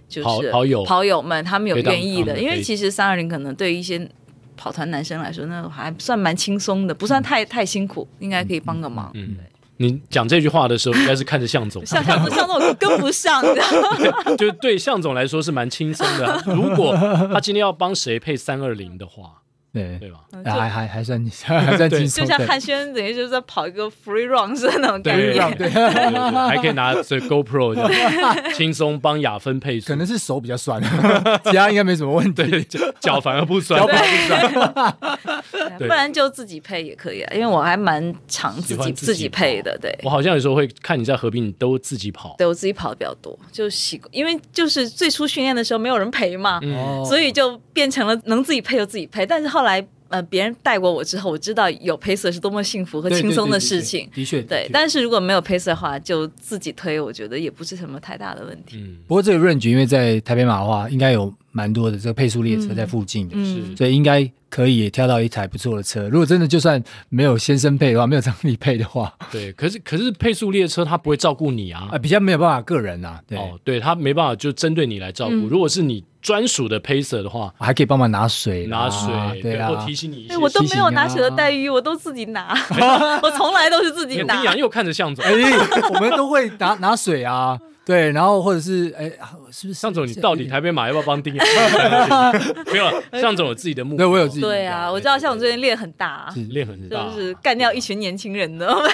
[0.08, 4.10] 就是跑友跑友们他们有愿意的，因为其实三二零可能对于一些。
[4.62, 9.10] 跑团男生来说，那还算蛮轻松的，不算太太辛苦，应该可以帮个忙。
[9.16, 9.36] 嗯，
[9.78, 13.56] 你讲这句话的时候，应该是看着向总，向向总，向总跟不上的。
[14.38, 16.44] 就对向总来说是蛮轻松的。
[16.46, 16.96] 如果
[17.34, 19.41] 他今天要帮谁配三二零的话。
[19.74, 20.00] 对。
[20.00, 20.20] 对吧？
[20.44, 30.82] 还还 还算还算轻松，就像汉轩等于就是在跑一个 free run 是那种感觉，对，还可以拿这 GoPro 轻松帮雅芬配速，可能是手比较酸，
[31.44, 32.66] 其他应该没什么问题，
[33.00, 39.94] 脚反而不酸，脚反而不酸， 不然就自己配也可以啊，因为我还蛮常自己自己配的，对。
[40.04, 46.60] 我好像有时候会看你在合并，你都自己跑，对我自己跑的比较多，就习惯，因为就是最初训练的时候没有人陪嘛，
[47.06, 49.61] 所以就变成了能自己配就自己配，但是后来。
[49.62, 54.10] 后来，呃，别人带过我之后，我知道有 pacer 是多么幸福和轻松的事情。
[54.12, 54.68] 的确，对。
[54.74, 58.78] 但是如果没有 pacer 的话，就自己推，我觉得也不是什么太大的问题。
[58.78, 58.98] 嗯。
[59.08, 66.08] 不过这个 range 因为在台北马的话，应该有蛮多的这个配速列车在附近的，是，所以应该可以挑到一台不错的车。
[66.10, 75.36] 如果真的就算没有先生配的话，没有张力配的话，对，可是可是配速列车它不会照顾你啊，啊，比较没有办法个人啊，对，哦，对，他没办法就针对你来照顾。
[75.36, 80.38] 嗯、如果是你专属的 Pacer 的话，还可以帮忙拿水，拿水，对，或提醒你一些。
[80.38, 82.56] 我都没有拿水的待遇，我都自己拿，
[83.22, 84.36] 我从来都是自己拿。
[84.36, 85.32] 丁洋又看着向总，哎，
[85.94, 87.60] 我们都会拿拿水啊。
[87.92, 89.10] 对，然后或者是哎，
[89.52, 90.08] 是不是向总？
[90.08, 91.46] 你到底台北马要不要帮丁洋？
[92.72, 94.06] 没有了，向总有自己的目标。
[94.06, 94.42] 对，我有自己。
[94.42, 98.74] 对啊，我知道向总最近练很大，练很大，就是干掉一群年轻人的。
[98.74, 98.88] 哇，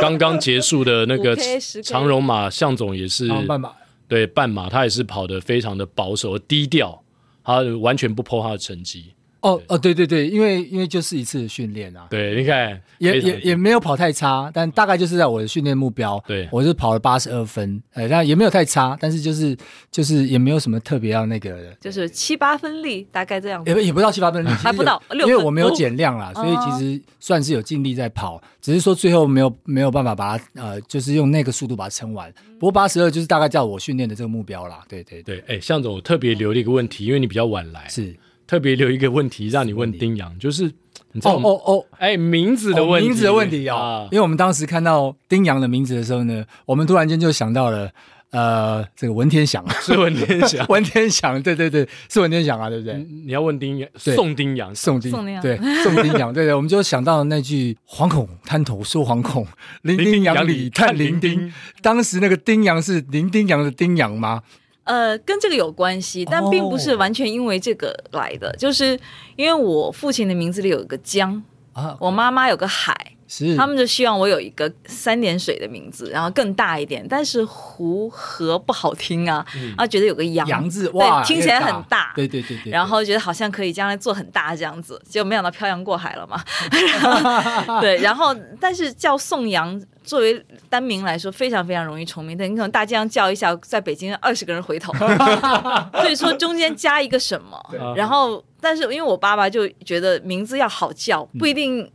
[0.00, 1.36] 刚刚结束的那个
[1.82, 3.72] 长荣马，向总也是半马，
[4.06, 7.02] 对半马，他也是跑得非常的保守、低调，
[7.42, 9.12] 他完全不 po 他的成绩。
[9.40, 19.56] 哦哦，对对对，因为因为就是一次训练啊，对，你看也也也没有跑太差，但大概就是在我的训练目标，对，我是跑了八十二分，呃，但也没有太差，但是就是
[19.90, 32.32] 就是也没有什么特别要那个的，就是七八分力，大概这样子，也也不到七八分力，还不到六，因为我没有减量啦，所以其实算是有尽力在跑，只是说最后没有没有办法把它呃，就是用那个速度把它撑完。
[32.58, 35.22] 不过八十二就是大概在我训练的这个目标啦，对对。
[35.22, 38.16] 对，哎，向总，我特别留了一个问题，因为你比较晚来，是。
[38.46, 40.64] 特别留一个问题让你问丁洋，就是
[41.12, 47.90] 你知道哦哦哦，哎，名字的问题，名字的问题啊，因为我们当时看到丁洋的名字的时候呢，我们突然间就想到了，
[48.30, 49.64] 呃，这个文天祥。
[49.80, 52.94] 是文天祥， 文天祥，对对对，是文天祥啊，对不对？
[53.24, 59.46] 你要问丁洋，宋丁洋，宋丁，对，宋丁洋，对对，我们就想到那句“惶恐滩头说惶恐，
[59.82, 64.42] 零丁洋里叹零丁”，当时那个丁洋是零丁洋的丁洋吗？
[64.86, 68.98] 呃，跟这个有关系，但并不是完全因为这个来的，哦、就是
[69.34, 73.56] 因为我父亲的名字里有一个江，啊、我妈妈有个海，是。
[73.56, 80.46] 他们就希望我有一个三点水的名字，然后更大一点，但是湖河不好听啊，嗯、然后觉得有个洋。
[80.46, 86.42] 洋字，哇，对，听起来很大，对对对对，然后觉得好像可以将来做很大这样子，结果没想到漂洋过海了嘛，
[87.80, 89.80] 对，然后但是叫宋洋。
[90.06, 92.38] 作为单名来说，非常非常容易重名。
[92.38, 94.92] 但你可能大街上叫一下，在北京二十个人回头，
[96.00, 97.60] 所以说中间加一个什么，
[97.96, 101.90] 然后但是因为我爸爸就觉得名字要好叫，不一定。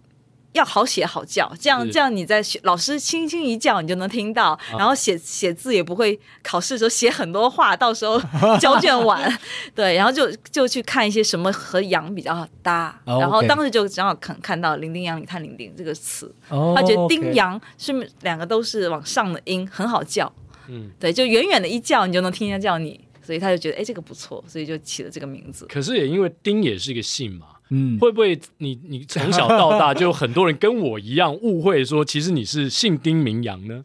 [0.53, 8.21] 要好写好叫，这样这样你在学老师轻轻一叫，你就能听到，然后写写字也不会考试的时候写很多话，到时候
[8.59, 9.31] 交卷完，
[9.73, 20.31] 对，然后就就去看一些什么和羊比较搭，然后当时就正好看看到“零丁洋里叹零丁”这个词，他觉得丁洋是两个都是往上的音，很好叫，
[20.67, 25.65] 嗯，对，就远远的一叫，你就能听见叫你，所以他就觉得哎这个不错，所以就起了这个名字。
[25.67, 27.45] 可是也因为丁也是一个姓嘛。
[27.71, 33.83] 嗯，会不会你你从小到大就很多人跟我一样误会说，其实你是姓丁名洋呢？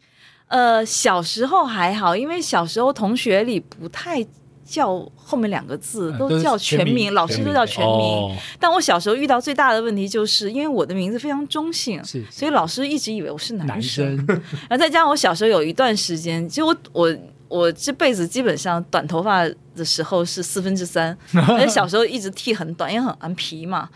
[0.49, 4.25] 呃，小时候还好，因为小时候同学里不太
[4.63, 8.37] 叫后面两个字，都叫全名，老师都叫全名。
[8.59, 14.15] 但我小时候遇到最大的问题就是，因为我的名字非常中性，是，所以老师一直以为我是男生。
[14.69, 17.17] 然后再加上我小时候有一段时间，其实我我。
[17.49, 23.87] 我这辈子基本上短头发的时候是四分之三， 而且小时候一直剃很短，因为很很皮嘛。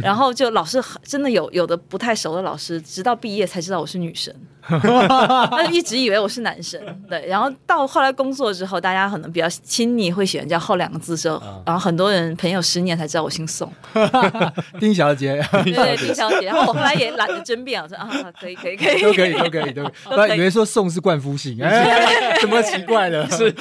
[0.00, 4.32] 然后就老师真的有有的不太熟的老师，直到毕业才知道我是女生。
[5.50, 7.26] 他就一直以为我是男生，对。
[7.26, 13.72] 然后到后来工作之后，大家可能比较亲昵，会喜欢叫后两个字之后，然后很多人朋友十年才知道我姓宋，
[14.78, 15.40] 丁小姐。
[15.64, 16.46] 对对，丁小姐。
[16.46, 18.08] 然后我后来也懒得争辩，我说啊，
[18.40, 19.84] 可以可以可以，都可以都可以都。
[19.84, 20.36] 可以。
[20.36, 23.28] 以为说宋是冠夫姓，哎，怎么奇怪了？
[23.30, 23.54] 是。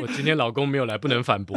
[0.00, 1.56] 我今天老公没有来，不能反驳。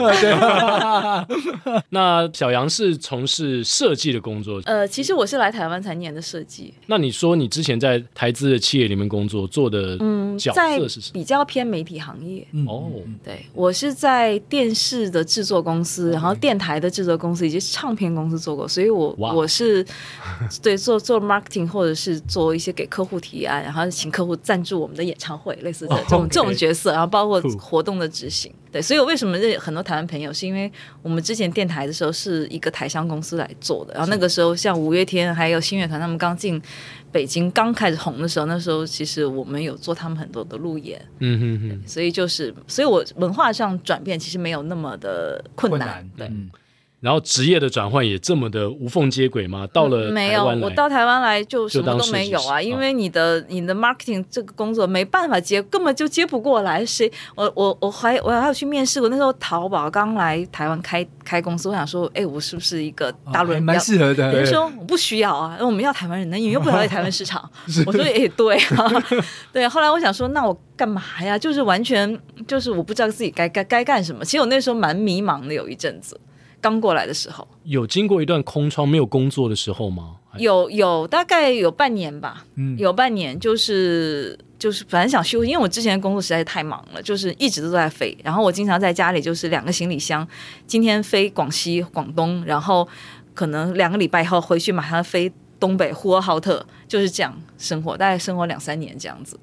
[1.89, 4.61] 那小杨是从事设计的工作？
[4.65, 6.73] 呃，其实我是来台湾才念的设计。
[6.87, 9.97] 那你说你之前在台资的企业里面工作做的
[10.37, 11.13] 角色是什么？
[11.13, 12.91] 比较偏媒体行业哦。
[13.23, 19.83] 对，我是在电视的制作公司，然后电台的制作公司以及唱片公司做过，所以我我是
[20.61, 28.53] 对做做 marketing 或者是做一些给客户提案，然后请客户赞助我们的演唱会，类似的这种这种角色，然后包括活动的执行。
[28.71, 36.61] 对，所以我为什么认很多台湾朋友，是因为我们之前电台的时候是一个台商公司来做的，然后那个时候像五月天还有新乐团他们刚进。
[37.11, 46.27] 北京刚开始红的时候，那时候其实我们有做他们很多的路演，嗯哼哼，所以就是，所以我文化上转变其实没有那么的困难，困难对。
[46.27, 46.49] 嗯
[47.01, 49.67] 然后职业的转换也这么的无缝接轨吗？
[49.73, 56.85] 到了台湾、嗯、没有，我到台湾来就什么都没有啊，因为你的你的 marketing 这个工作没办法接，根本就接不过来。
[56.85, 57.11] 谁？
[57.35, 59.01] 我我我还我还要去面试。
[59.01, 63.63] 我那时候淘宝刚来台湾开开公司，我想说，哎，我是不是一个大陆人？
[63.63, 64.31] 蛮适合的。
[64.31, 67.49] 人说我不需要啊，我们要台湾人，那你又不了解台湾市场。
[67.87, 69.03] 我说，哎，对啊，
[69.51, 69.67] 对。
[69.67, 71.35] 后来我想说，那我干嘛呀？
[71.35, 74.23] 就是完全就是我不知道自己该该该干什么。
[74.23, 76.19] 其实我那时候蛮迷茫的，有一阵子。
[76.61, 80.17] 刚过来的时候，有经过一段空窗没有工作的时候吗？
[80.37, 90.25] 有有大概有半年吧，嗯，有半年就是就是本来想休息，因为我之前的工作实在是太忙了，就是一直都在飞，然后我经常在家里就是两个行李箱，
[90.65, 92.87] 今天飞广西广东，然后
[93.33, 99.37] 可能两个礼拜以后回去马上飞东北呼和浩特，就是这样生活，大概生活两三年这样子，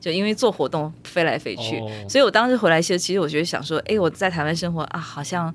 [0.00, 5.54] 就因为做活动飞来飞去，哦、所以我当时回来其实其实我觉得想说，哎，我在台湾生活啊，好像。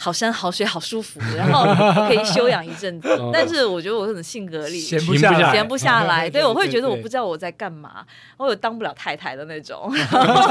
[0.00, 1.64] 好山好水好舒服，然后
[2.06, 3.08] 可以休养一阵子。
[3.34, 6.30] 但是我觉得我可能性格里闲不下来，闲不下来。
[6.30, 9.92] 对，我会觉得我不知道我在干嘛，我有当不了太太的那种。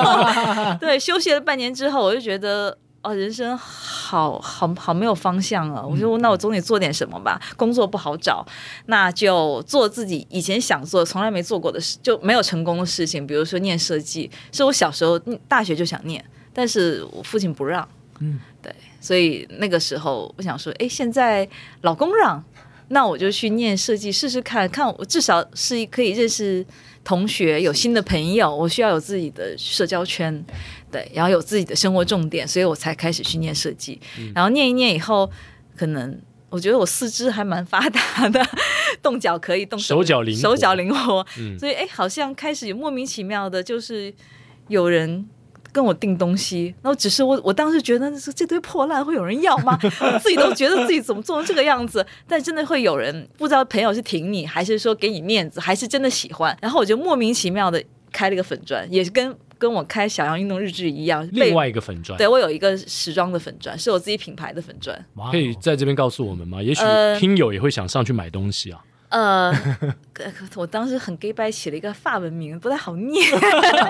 [0.81, 5.81] 对，休息了半年之后，我就觉得哦，人生好好好没有方向啊。
[5.81, 7.39] 我说那我总得做点什么吧。
[7.55, 8.45] 工作不好找，
[8.87, 13.25] 那就做自己以前想做从来没做过的事，就没有成功的事情。
[13.25, 15.17] 比如说念设计，是我小时候
[15.47, 16.21] 大学就想念，
[16.53, 17.87] 但是我父亲不让。
[18.19, 18.73] 嗯，对。
[18.99, 21.47] 所以那个时候，我想说，哎，现在
[21.81, 22.43] 老公让，
[22.89, 26.65] 那我就去念设计试试看看，我至少是可以认识
[27.05, 28.53] 同学，有新的朋友。
[28.53, 30.43] 我需要有自己的社交圈，
[30.91, 34.01] 对，然后有自己的生活重点，所以我才开始去念设计。
[34.19, 35.29] 嗯、然后念一念以后，
[35.77, 38.45] 可能我觉得我四肢还蛮发达的，
[39.01, 41.25] 动脚可以动手，手脚灵活，手脚灵活。
[41.39, 44.13] 嗯、所以哎，好像开始有莫名其妙的，就是
[44.67, 45.29] 有人。
[45.77, 49.77] 跟我订东西，然后只是我，我当时觉得这这堆破烂会有人要吗？
[49.83, 56.57] 我 自己都觉得自己怎么做成这个样子，但真的会有人不知道朋友是挺你，还是说给你面子，还是真的喜欢？
[56.59, 57.79] 然后我就莫名其妙的
[58.11, 62.17] 开了一个粉砖，也是跟跟我开小羊运动日志一样，另外一个粉砖。
[62.17, 64.99] 对，我有一个时装的粉砖，是我自己品牌的粉砖。
[65.29, 66.59] 可以在这边告诉我们吗？
[66.59, 66.81] 也许
[67.19, 68.83] 听友也会想上去买东西啊。
[69.09, 69.53] 呃，
[70.55, 73.23] 我当时很 gay 掰起了一个法文名，不太好念，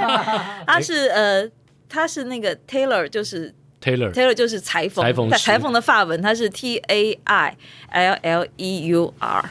[0.67, 1.49] 他是呃。
[1.89, 7.57] 他是那个 Taylor，就是 Taylor Taylor 就是裁缝，裁缝裁缝的法文，它是 T A I
[7.89, 9.49] L L E U R，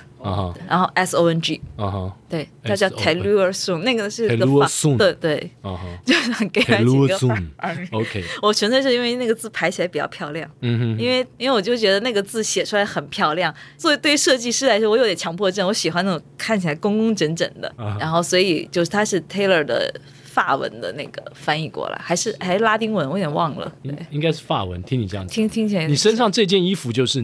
[0.69, 1.61] 然后 S O N G，
[2.29, 5.51] 对，它叫 Taylor Soon，那个是个法，对对，
[6.05, 7.41] 就是很给他几个法
[7.93, 19.95] ，OK，我纯粹是因为那个字排起来比较漂亮，嗯哼，因为因为我就觉得那个字写出来很漂亮，所以对于设计师来说，我有点强迫症，我喜欢那种看起来工工整整的，然后所以就是它是 Taylor 的。
[20.37, 23.73] 法文的那个翻译过来，还是还是拉丁文，我有点忘了。
[23.85, 25.87] 应应该是法文，听你这样，听听起来。
[25.87, 27.23] 你身上这件衣服就是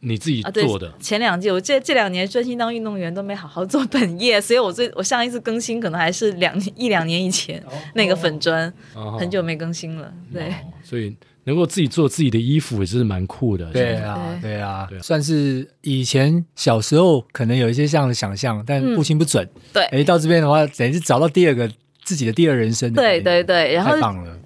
[0.00, 0.88] 你自己做的？
[0.88, 10.10] 啊、前两季我这这两年专心当运动员，都没好好做本业，所以我最我上一次更新可能还是两一两年以前、哦、那个粉砖，哦、很久没更新了。
[10.32, 13.70] 对，哦、所以能够自己做自己的衣服也是蛮酷的。
[13.72, 19.44] 对啊，对啊，对啊，算是以前小时候可能有一些这样的想象，但不清不准。
[19.54, 21.70] 嗯、对，哎，到这边的话，等于是找到第二个。
[22.04, 23.96] 自己的第二人生，对对对，然后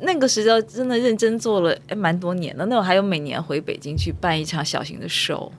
[0.00, 2.64] 那个时候真的认真做了，哎，蛮多年的。
[2.66, 5.50] 那我还有每年回北京去办一场小型的 show，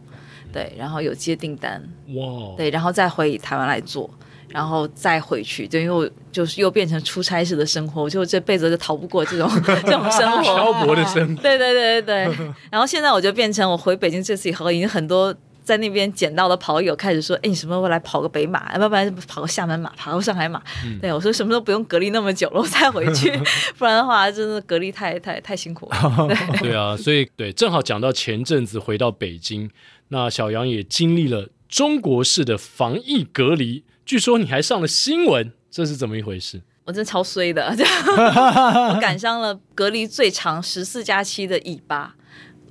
[0.54, 1.82] 对，然后有接订单，
[2.16, 4.10] 哇，对，然后再回台湾来做，
[4.48, 9.50] 然后再回去，就因为我就是又变成出差式的生活，我就这辈子就逃不过这种
[9.86, 12.54] 这种生活，漂泊的生活，对对对对对。
[12.72, 15.36] 然后现在我就变成我回北京这次以后，已经很多。
[15.70, 18.74] 在那边捡到的跑友开始说：“哎，你什么时候来跑个北马？
[18.76, 23.32] 要不然跑个厦门马，跑个上海马？”嗯、对我说：“什么时候不用隔离那么久了，我再回去，
[23.78, 26.28] 不然的话，真的隔离太太太辛苦了。
[26.60, 29.70] 对 ”对啊，所以对，正好讲到前阵子回到北京，
[30.08, 36.64] 那小杨也经历了中国式的防疫隔离，据说你还上了新闻，这是怎么一回事？
[36.86, 42.16] 我真的超衰的， 我赶上了隔离最长十四加七的尾巴。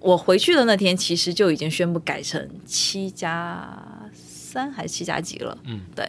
[0.00, 3.76] 我回去的那天，其实就已经宣布改成七加
[4.12, 5.56] 三还是七加几了。
[5.64, 6.08] 嗯，对。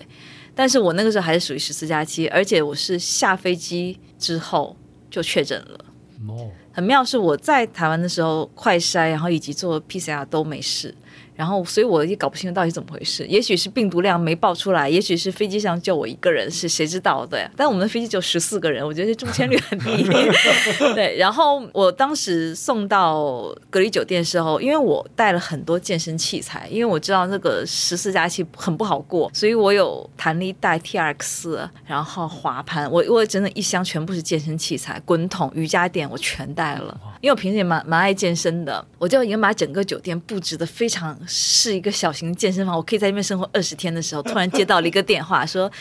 [0.55, 4.75] 但是我那个时候还是属于十四加七，而且我是下飞机之后
[5.09, 5.85] 就确诊了。
[6.27, 10.93] 哦，很妙是我在台湾的时候快筛，然后以及做 PCR 都没事。
[11.39, 13.25] 然后，所以我也搞不清楚到底怎么回事。
[13.25, 17.25] 也许是病毒量没爆出来，也许是飞机上就我一个人，是谁知道？
[17.25, 20.03] 对，但我们的飞机只有十四个人，我觉得中签率很低。
[20.93, 41.17] 对，然后我当时送到隔离酒店的时候，因为我带了很多健身器材，因为我知道那个十四加七很不好过，所以我有弹力带 TRX，然后滑盘，我我真的一箱全部是健身器材，滚筒、瑜伽垫我全带了，因为我平时也蛮蛮爱健身的，我就已经把整个酒店布置的非常。
[41.29, 45.71] 是一个小型健身房，我可以在那边生活二十天的时候，突然接到了一个电话，说：“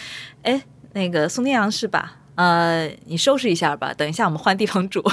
[0.45, 2.17] 哎，那个宋天阳是吧？
[2.35, 5.03] 呃，你收拾一下吧，等一下我们换地方住。”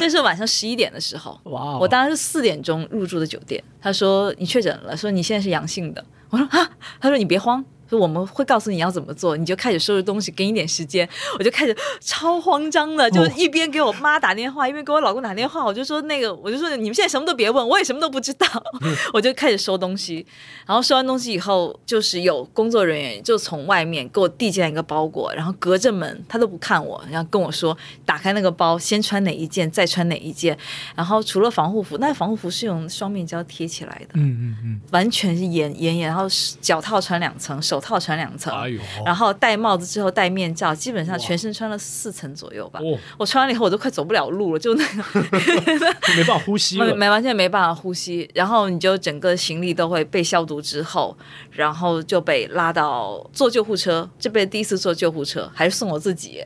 [0.00, 1.76] 这是晚上十一点的时候，哇！
[1.78, 3.62] 我当时是四点钟入住的酒店。
[3.80, 7.62] 他说：“你确诊了，说你现在是阳性的。”我说：“啊。”他说：“你别慌。”
[7.98, 11.08] 我们会告诉你要怎么做，你就开始收拾东西，给你点时间。
[11.38, 15.64] 我就开始超慌张的，就一边给我妈打电话，一边给我老公打电话。
[15.64, 18.46] 我就说那个，我就说你们现在什么都别问，我也什么都不知道。
[19.12, 20.26] 我就开始收东西，
[20.66, 30.56] 然后收完东西以后，就是有工作人员就从外面给我递进来一个包裹，然后隔着门他都不看我，然后跟我说打开那个包，先穿哪一件，再穿哪一件。
[30.94, 36.08] 然后除了防护服，那防护服是用双面胶贴起来的，嗯嗯嗯，完全是严严严。
[36.08, 36.26] 然后
[36.60, 38.70] 脚套穿两层，手套穿两层，哎，
[39.04, 42.80] 然后戴帽子之后戴面罩，基本上全身穿了四层左右吧。
[43.18, 45.20] 我穿完了以后，我都快走不了路了，就那个
[46.16, 48.30] 没办法呼吸了，没完全没办法呼吸。
[48.32, 51.16] 然后你就整个行李都会被消毒之后，
[51.50, 56.44] 然后就被拉到坐救护车，这辈子第一次坐救护车，还是送我自己。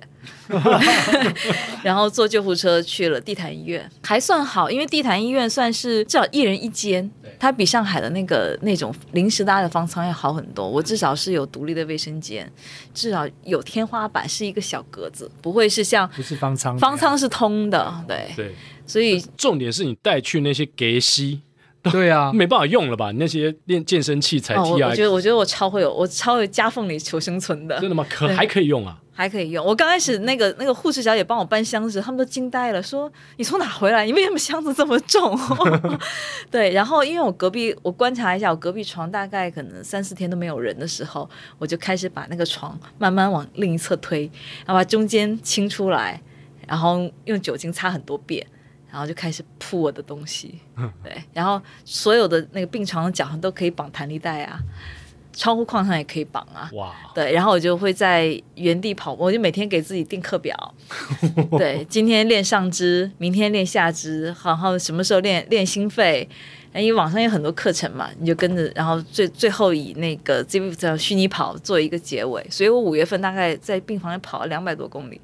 [1.83, 10.69] 然后坐救护车去了地坛医院，还算好，因为地坛医院算是至少一人一间，它比上海的那个那种临时搭的方舱要好很多。
[10.69, 12.51] 我至少是有独立的卫生间，
[12.95, 18.55] 至少有天花板，是一个小格子，不会是像不是方舱，方舱是通的，对对。
[18.89, 21.41] 所以重点是你带去那些隔息，
[21.93, 23.11] 对啊，没办法用了吧？
[23.13, 28.05] 那些练健身器材，我觉得我觉得我超会有，我超会夹缝里求生存的，真的吗？
[28.09, 28.99] 可还可以用啊？
[29.13, 29.65] 还可以用。
[29.65, 34.05] 我刚开始那个那个护士小姐帮我搬箱子，他们都惊呆了，说：“你从哪回来？
[34.05, 35.35] 你为什么箱子这么重？”
[36.53, 41.27] 对，然后因为我隔壁，我观察一下，我隔壁床大概可能三四天都没有人的时候，
[41.59, 44.31] 我就开始把那个床慢慢往另一侧推，
[44.67, 46.21] 然后把中间清出来，
[46.69, 48.47] 然后用酒精擦很多遍，
[48.97, 50.59] 然后就开始铺我的东西。
[51.05, 54.59] 对，然后所有的那个病床的脚上都可以绑弹力带啊。
[55.39, 60.75] 窗户框上也可以绑啊，哇，对，然后我就会在原地跑，我就每天给自己定课表，
[61.59, 66.27] 对，今天练上肢，明天练下肢，然后什么时候练练心肺，
[66.73, 75.21] 因为网上有很多课程嘛，你就跟着，然后最最后以那个这个叫虚拟跑做一个结尾，所以我五月份大概在病房里跑了两百多公里，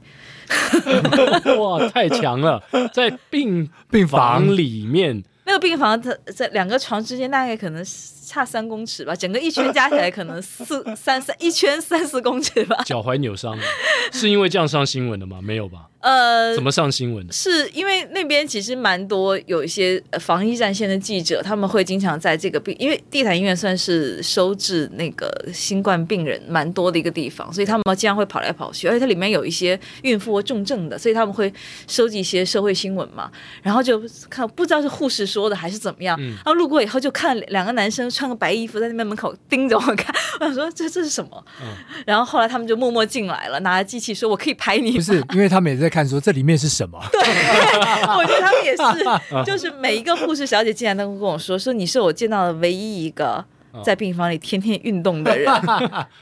[1.59, 2.63] 哇，太强了，
[2.93, 4.43] 在病病房。
[4.57, 7.85] 里面，那个病房它在两个床之间大概可能
[8.33, 12.75] 差三公尺吧，整个一圈加起来可能四 三三一圈三四公尺吧。
[12.87, 13.63] 脚踝扭伤了，
[14.11, 15.39] 是因为这样上新闻的吗？
[15.43, 15.89] 没有吧？
[16.01, 17.33] 呃，怎么上新闻的？
[17.33, 31.53] 是因为那边其实蛮多有一些防疫战线的记者，他们会经常在这个病，因为地坛医院算是收治那个新冠病人蛮多的一个地方，所以他们经常会跑来跑去，而且它里面有一些孕妇或重症的，所以他们会
[31.87, 33.31] 收集一些社会新闻嘛，
[33.63, 41.45] 然后就看不知道是护士说的还是怎么样，嗯、然后路过以后就看两个男生穿个白衣服在那边门口盯着我看， 我想说这这是什么？
[41.63, 41.69] 嗯、
[42.05, 45.93] 然后后来他们就默默进来了，拿着机器说：“我可以拍你。”不是，因为他们也在。
[45.93, 46.99] 看说这里面是什么？
[47.13, 47.21] 对，
[48.17, 53.45] 我觉得他们也是，就是每一个护士小姐进来都跟我说，说你是我见到的唯一一个
[53.85, 55.47] 在病房里天天运动的人。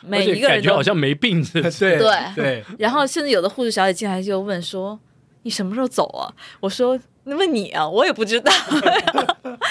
[0.03, 1.71] 每一个人感觉好像没病似的。
[1.71, 2.65] 对对。
[2.81, 4.99] 然后甚至有的护士小姐进来就问说
[5.45, 6.27] ：“你什么时候走啊？”
[6.59, 8.51] 我说：“那问你啊，我也不知道。”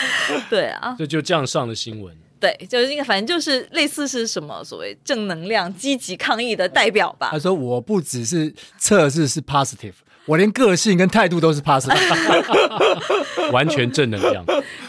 [0.50, 2.16] 对啊，就就这样上的新闻。
[2.40, 7.30] 对，就是应该，反正就是类似是什么所谓正能量、积极抗议的代表吧。
[7.32, 9.94] 他说：“我不只是测试是 positive，
[10.26, 11.96] 我连个性跟态度都是 positive，
[13.52, 14.46] 完全正能量。”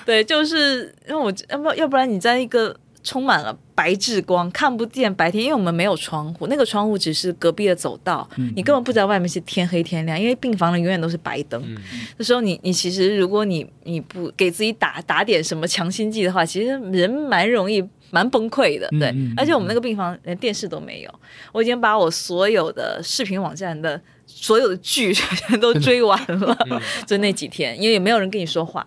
[0.06, 2.76] 对，就是因为我要不要不然你在一个。
[3.02, 11.62] 充满了白炽光，看不见白天，因为我们没有窗户，那个窗户只是隔壁的走道，嗯、你根本不知道外面是天黑天亮，因为病房里永远都是白灯。
[11.66, 11.76] 嗯、
[12.18, 18.88] 那时候你你其实如果你你不给自己打打点什么强心剂的话，其实人蛮容易蛮崩溃的。
[18.98, 21.14] 对，而且我们那个病房连电视都没有，
[21.52, 24.00] 我已经把我所有的视频网站的
[24.32, 28.86] 所有的剧 全都追完了， 嗯、就那几天，因为也没有人跟你说话。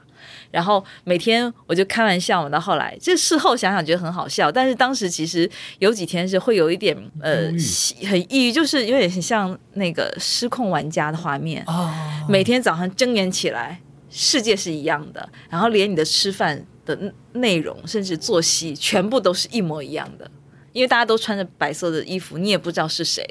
[0.51, 7.47] 然后每天我就开玩笑嘛，到后来这事后想想觉得很好笑，但是当时其实有几天是会有一点呃
[8.07, 11.63] 很抑郁，就是有点像那个失控玩家的画面。
[11.67, 11.91] 哦，
[12.29, 16.97] 每天早上睁眼起来，世界是一样的，然后连你的吃饭的
[17.33, 20.29] 内容甚至作息全部都是一模一样的。
[20.73, 23.23] 因为大家都穿着白色的衣服，你也不知道是谁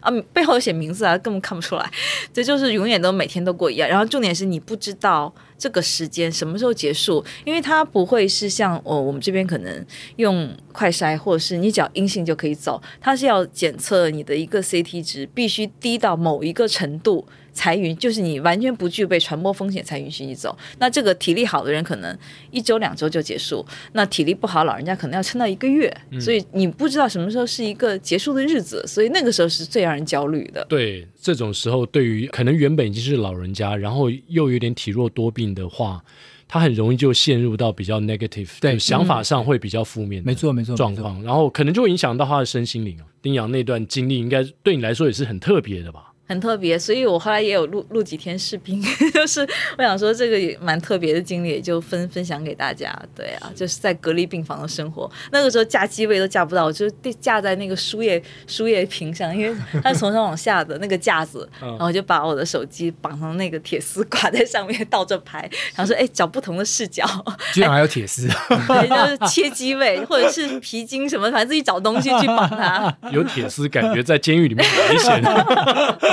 [0.00, 1.90] 啊，背后有写名字啊，根本看不出来。
[2.32, 3.88] 这就是永远都每天都过一样。
[3.88, 9.86] 然后重点是你不知道这个时间什么时候结束，因为它不会是像哦我们这边可能
[10.16, 20.56] 用快筛，或者是你只要阴性就可以走，它是要检测你的一个 CT 值必须低到某一个程度才允，就是你完全不具备传播风险才允许你走。
[20.78, 22.16] 那这个体力好的人可能
[22.50, 30.64] 一周两周就结束，那体力不好老人家可能要撑到一个月，嗯、所以你不知道什么时候是一个结束的日子，所以那个时候是最让人焦虑的。
[30.68, 36.02] 对，这种时候对于可能原本已经是老人家，然后又有点体弱多病的话，
[36.48, 42.98] 他很容易就陷入到比较 negative，对，想法上会比较负面，没错没错状况，然后可能就会影响到他的身心灵。
[43.22, 46.11] 丁阳那段经历应该对你来说也是很特别的吧？
[46.26, 49.46] 很特别，所以我后来也有录录几天视频， 就是
[49.76, 52.96] 我想说这个也蛮特别的经历，也就分分享给大家。
[53.14, 56.88] 对啊，就是在隔离病房的生活，那个时候架机位都架不到，我就
[57.20, 65.40] 架在那个输液输液瓶上，因为它是从上往下的那个架子， 然后我就把我的手机绑上那个铁丝挂在上面倒着拍，
[65.74, 67.04] 然后说哎找不同的视角，
[67.52, 72.96] 居然还有铁丝，对，就是切机位或者是皮筋什么，反正自己找东西去绑它。
[73.10, 75.22] 有铁丝，感觉在监狱里面危险。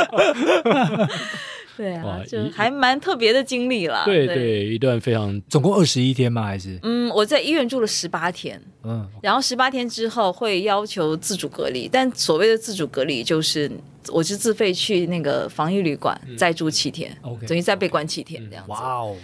[1.77, 4.03] 对啊，就还蛮特别的经历了。
[4.03, 6.43] 对对，一段非常，总共二十一天吗？
[6.43, 6.77] 还是？
[6.83, 8.61] 嗯，我在医院住了十八天。
[8.83, 13.71] 嗯，然后十八天之后会要求自主隔离，但所谓的自主隔离就是
[14.09, 18.71] 我是自费去那个防疫旅馆再住七天，等于再被关七天这样子。
[18.71, 19.15] 哇哦，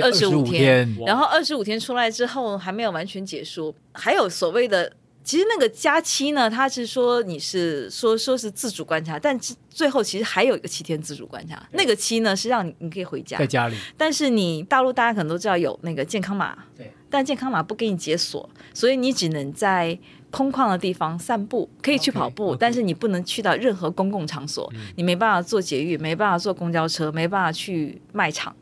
[0.00, 4.92] 二十五天，然后二十五天出来之后还没有完全结束，还有所谓的。
[5.24, 9.36] 其实那个假期呢，他是说你是说说是自主观察，但
[9.70, 11.60] 最后其实还有一个七天自主观察。
[11.72, 13.76] 那个期呢是让你你可以回家，在家里。
[13.96, 19.98] 但是你大陆大家可能都知道有那个健康码，对，但健康码不给你解锁，所以你只能在
[20.30, 22.58] 空旷的地方散步，可以去跑步，okay, okay.
[22.60, 28.54] 但是你不能去到任何公共场所，嗯、你没办法坐捷运，没办法坐公交车，没办法去卖场。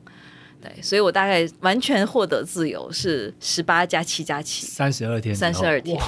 [0.62, 5.98] 对，所以我大概完全获得自由是十八加七加七，三十二天，三十二天。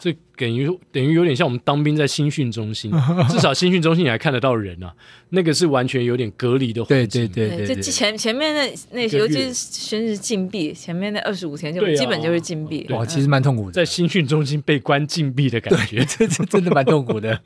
[0.00, 2.92] 这等于等于有点像我们当兵在新训中心，
[3.28, 4.92] 至少新训中心你还看得到人啊，
[5.30, 7.26] 那个是完全有点隔离的环境。
[7.28, 12.86] 对对对，对，就前前面那那尤其是先是禁闭，前面那二十五天就基本就是禁闭。
[12.90, 17.40] 哇，其实蛮痛苦的，在新训中心被关禁闭的感觉，这这真的蛮痛苦的。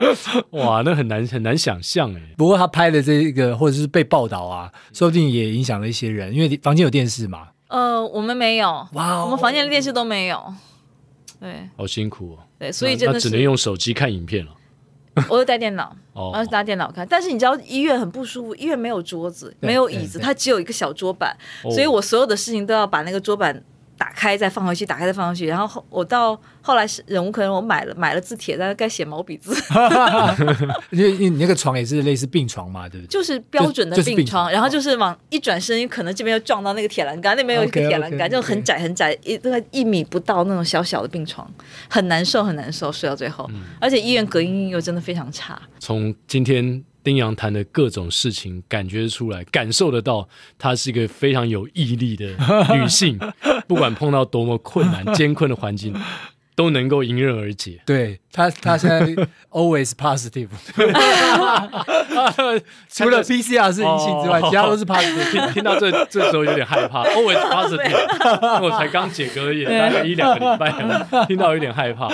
[0.50, 2.20] 哇，那很难很难想象哎。
[2.36, 7.48] 不过他拍的这个或者是被报道啊，说不定也影响了一些人，因为房间有电视嘛。
[7.68, 10.55] 呃，我们没有，哇，我们房间的电视都没有。
[11.43, 12.38] 对，好辛苦哦。
[12.59, 14.53] 对，所以真的只能用手机看影片了。
[15.28, 17.07] 我有带电脑，然后拿电脑看。
[17.07, 23.62] 但是你知道医院很不舒服，医院没有桌子，没有椅子，它只有一个小桌板，所以我所有的事情都要把那个桌板。
[23.97, 29.55] 打开再放回去，打开再放回去，然后后我到后来是忍无可忍，我买了买了字帖，在该写毛笔字。
[30.90, 33.09] 因为你那个床也是类似病床嘛，对不对？
[33.09, 41.49] 就是标准的病床，病床然后就是往一转身，可能这边又撞到那个铁栏杆，那边有一个铁栏杆，就很窄很窄，一大概一米不到那种小小的病床，
[41.88, 45.61] 很难受很难受，睡到最后，嗯、而且医院隔音又真的非常差。
[45.78, 46.84] 从今天。
[47.05, 52.26] 丁阳谈的各种事情，感觉出来，感受得到，她是一个非常有毅力的
[52.72, 53.18] 女性，
[53.69, 55.95] 不管碰到多么困难、艰困的环境。
[56.55, 57.81] 都能够迎刃而解。
[57.87, 59.01] 对他，他现在
[59.51, 60.49] always positive，
[62.91, 65.33] 除了 PCR 是阴性之外，其他都是 positive。
[65.33, 68.63] 听听到这这时候有点害怕，always positive。
[68.63, 72.07] 我才刚解隔也大概一两个礼拜，听到有点害怕。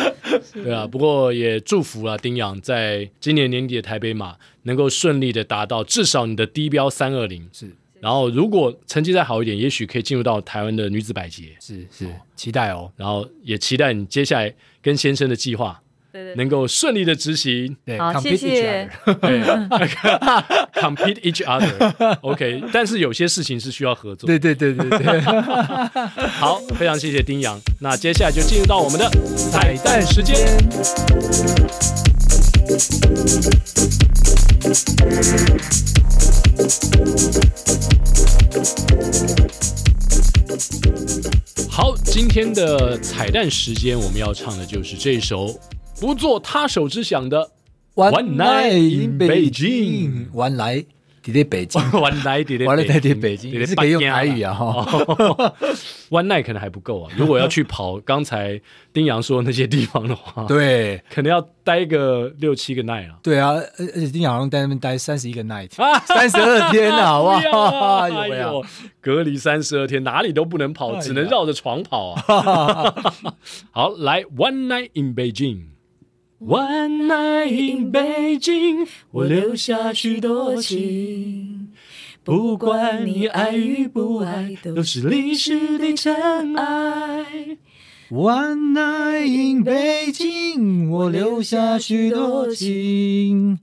[0.54, 7.72] 对啊，不过也祝福啊丁阳，在今年年底的台北马能够顺利的达到至少你的低标三二零是。
[8.00, 11.56] 然后，如果成绩再好一点，也许可以进入到台湾的女子百杰。
[11.60, 12.90] 是是，期待哦。
[12.96, 15.80] 然后也期待你接下来跟先生的计划，
[16.12, 17.76] 对对，能够顺利的执行。
[17.84, 18.88] 对，好，谢谢。
[20.78, 22.16] Compete each other。
[22.22, 24.28] OK，但是有些事情是需要合作。
[24.28, 25.20] 对对对对对。
[25.20, 27.60] 好，非常谢谢丁阳。
[27.80, 29.10] 那接下来就进入到我们的
[29.50, 30.56] 彩蛋时间。
[41.70, 45.56] 好，今天的彩蛋时间，我们要唱的就是这首
[46.00, 47.48] 不做他手之想的
[48.10, 50.26] 《One Night in Beijing》。
[50.32, 50.56] One
[51.32, 54.84] 在北京， 玩来在北京，你是可以用台语啊哈。
[56.10, 58.60] One night 可能还不够啊，如果要去跑刚才
[58.92, 63.18] 丁阳说的那些地方的话， 对，可能要待个六七个 night 啊。
[63.22, 65.70] 对啊，而且丁阳好像在那边待三十一个 night，
[66.06, 68.64] 三十二天啊，哇，哎呦，
[69.00, 72.94] 隔离三十二天，哪里都不能跑，只能绕着床跑啊。
[73.70, 75.77] 好，来 One night in Beijing。
[76.40, 81.70] One night in Beijing，我留下许多情。
[82.22, 87.58] 不管你爱与不爱，都是历史的尘埃。
[88.08, 93.58] One night in Beijing，我留下许多情。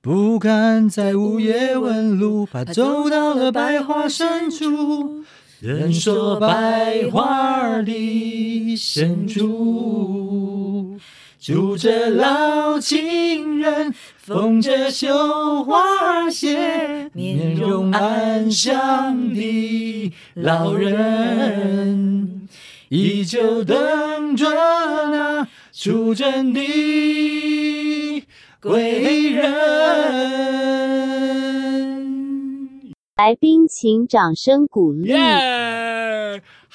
[0.00, 5.22] 不敢在午夜问路，怕走到了百花深处。
[5.60, 10.45] 人说百花里深处，
[11.46, 22.48] 住着老情人，缝着绣花鞋，面容安详的老人，
[22.88, 28.26] 依旧等着那出征的
[28.60, 29.54] 归人，
[33.14, 35.12] 来宾请掌声鼓励。
[35.12, 35.75] Yeah!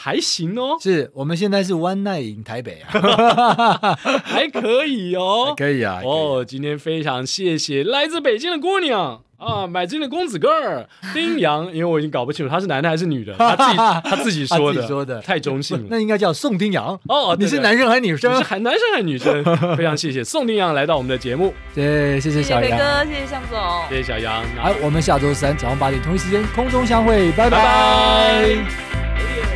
[0.04, 6.02] 还行哦，是我们现在是 One Night in 台北 啊，还可以哦，可以啊。
[6.04, 9.22] 哦，今天非常谢谢来自北京的姑娘。
[9.38, 13.78] 啊，买进的公子哥儿丁阳，因为我已经搞不清楚他是男的还是女的，他自己
[14.10, 17.36] 他自己说的，说的太中性了，那应该叫宋丁阳哦。
[17.40, 18.32] 你是男生还是女生？
[18.32, 19.44] 你是男生还是女生？
[19.76, 24.44] 非常谢谢宋丁阳来到我们的节目，对，谢谢小杨哥，谢谢向总，谢谢小杨。
[24.58, 27.58] 好，我们下周三早上八点同一时间空中相会，拜拜。
[27.58, 28.46] 拜
[29.46, 29.51] 拜。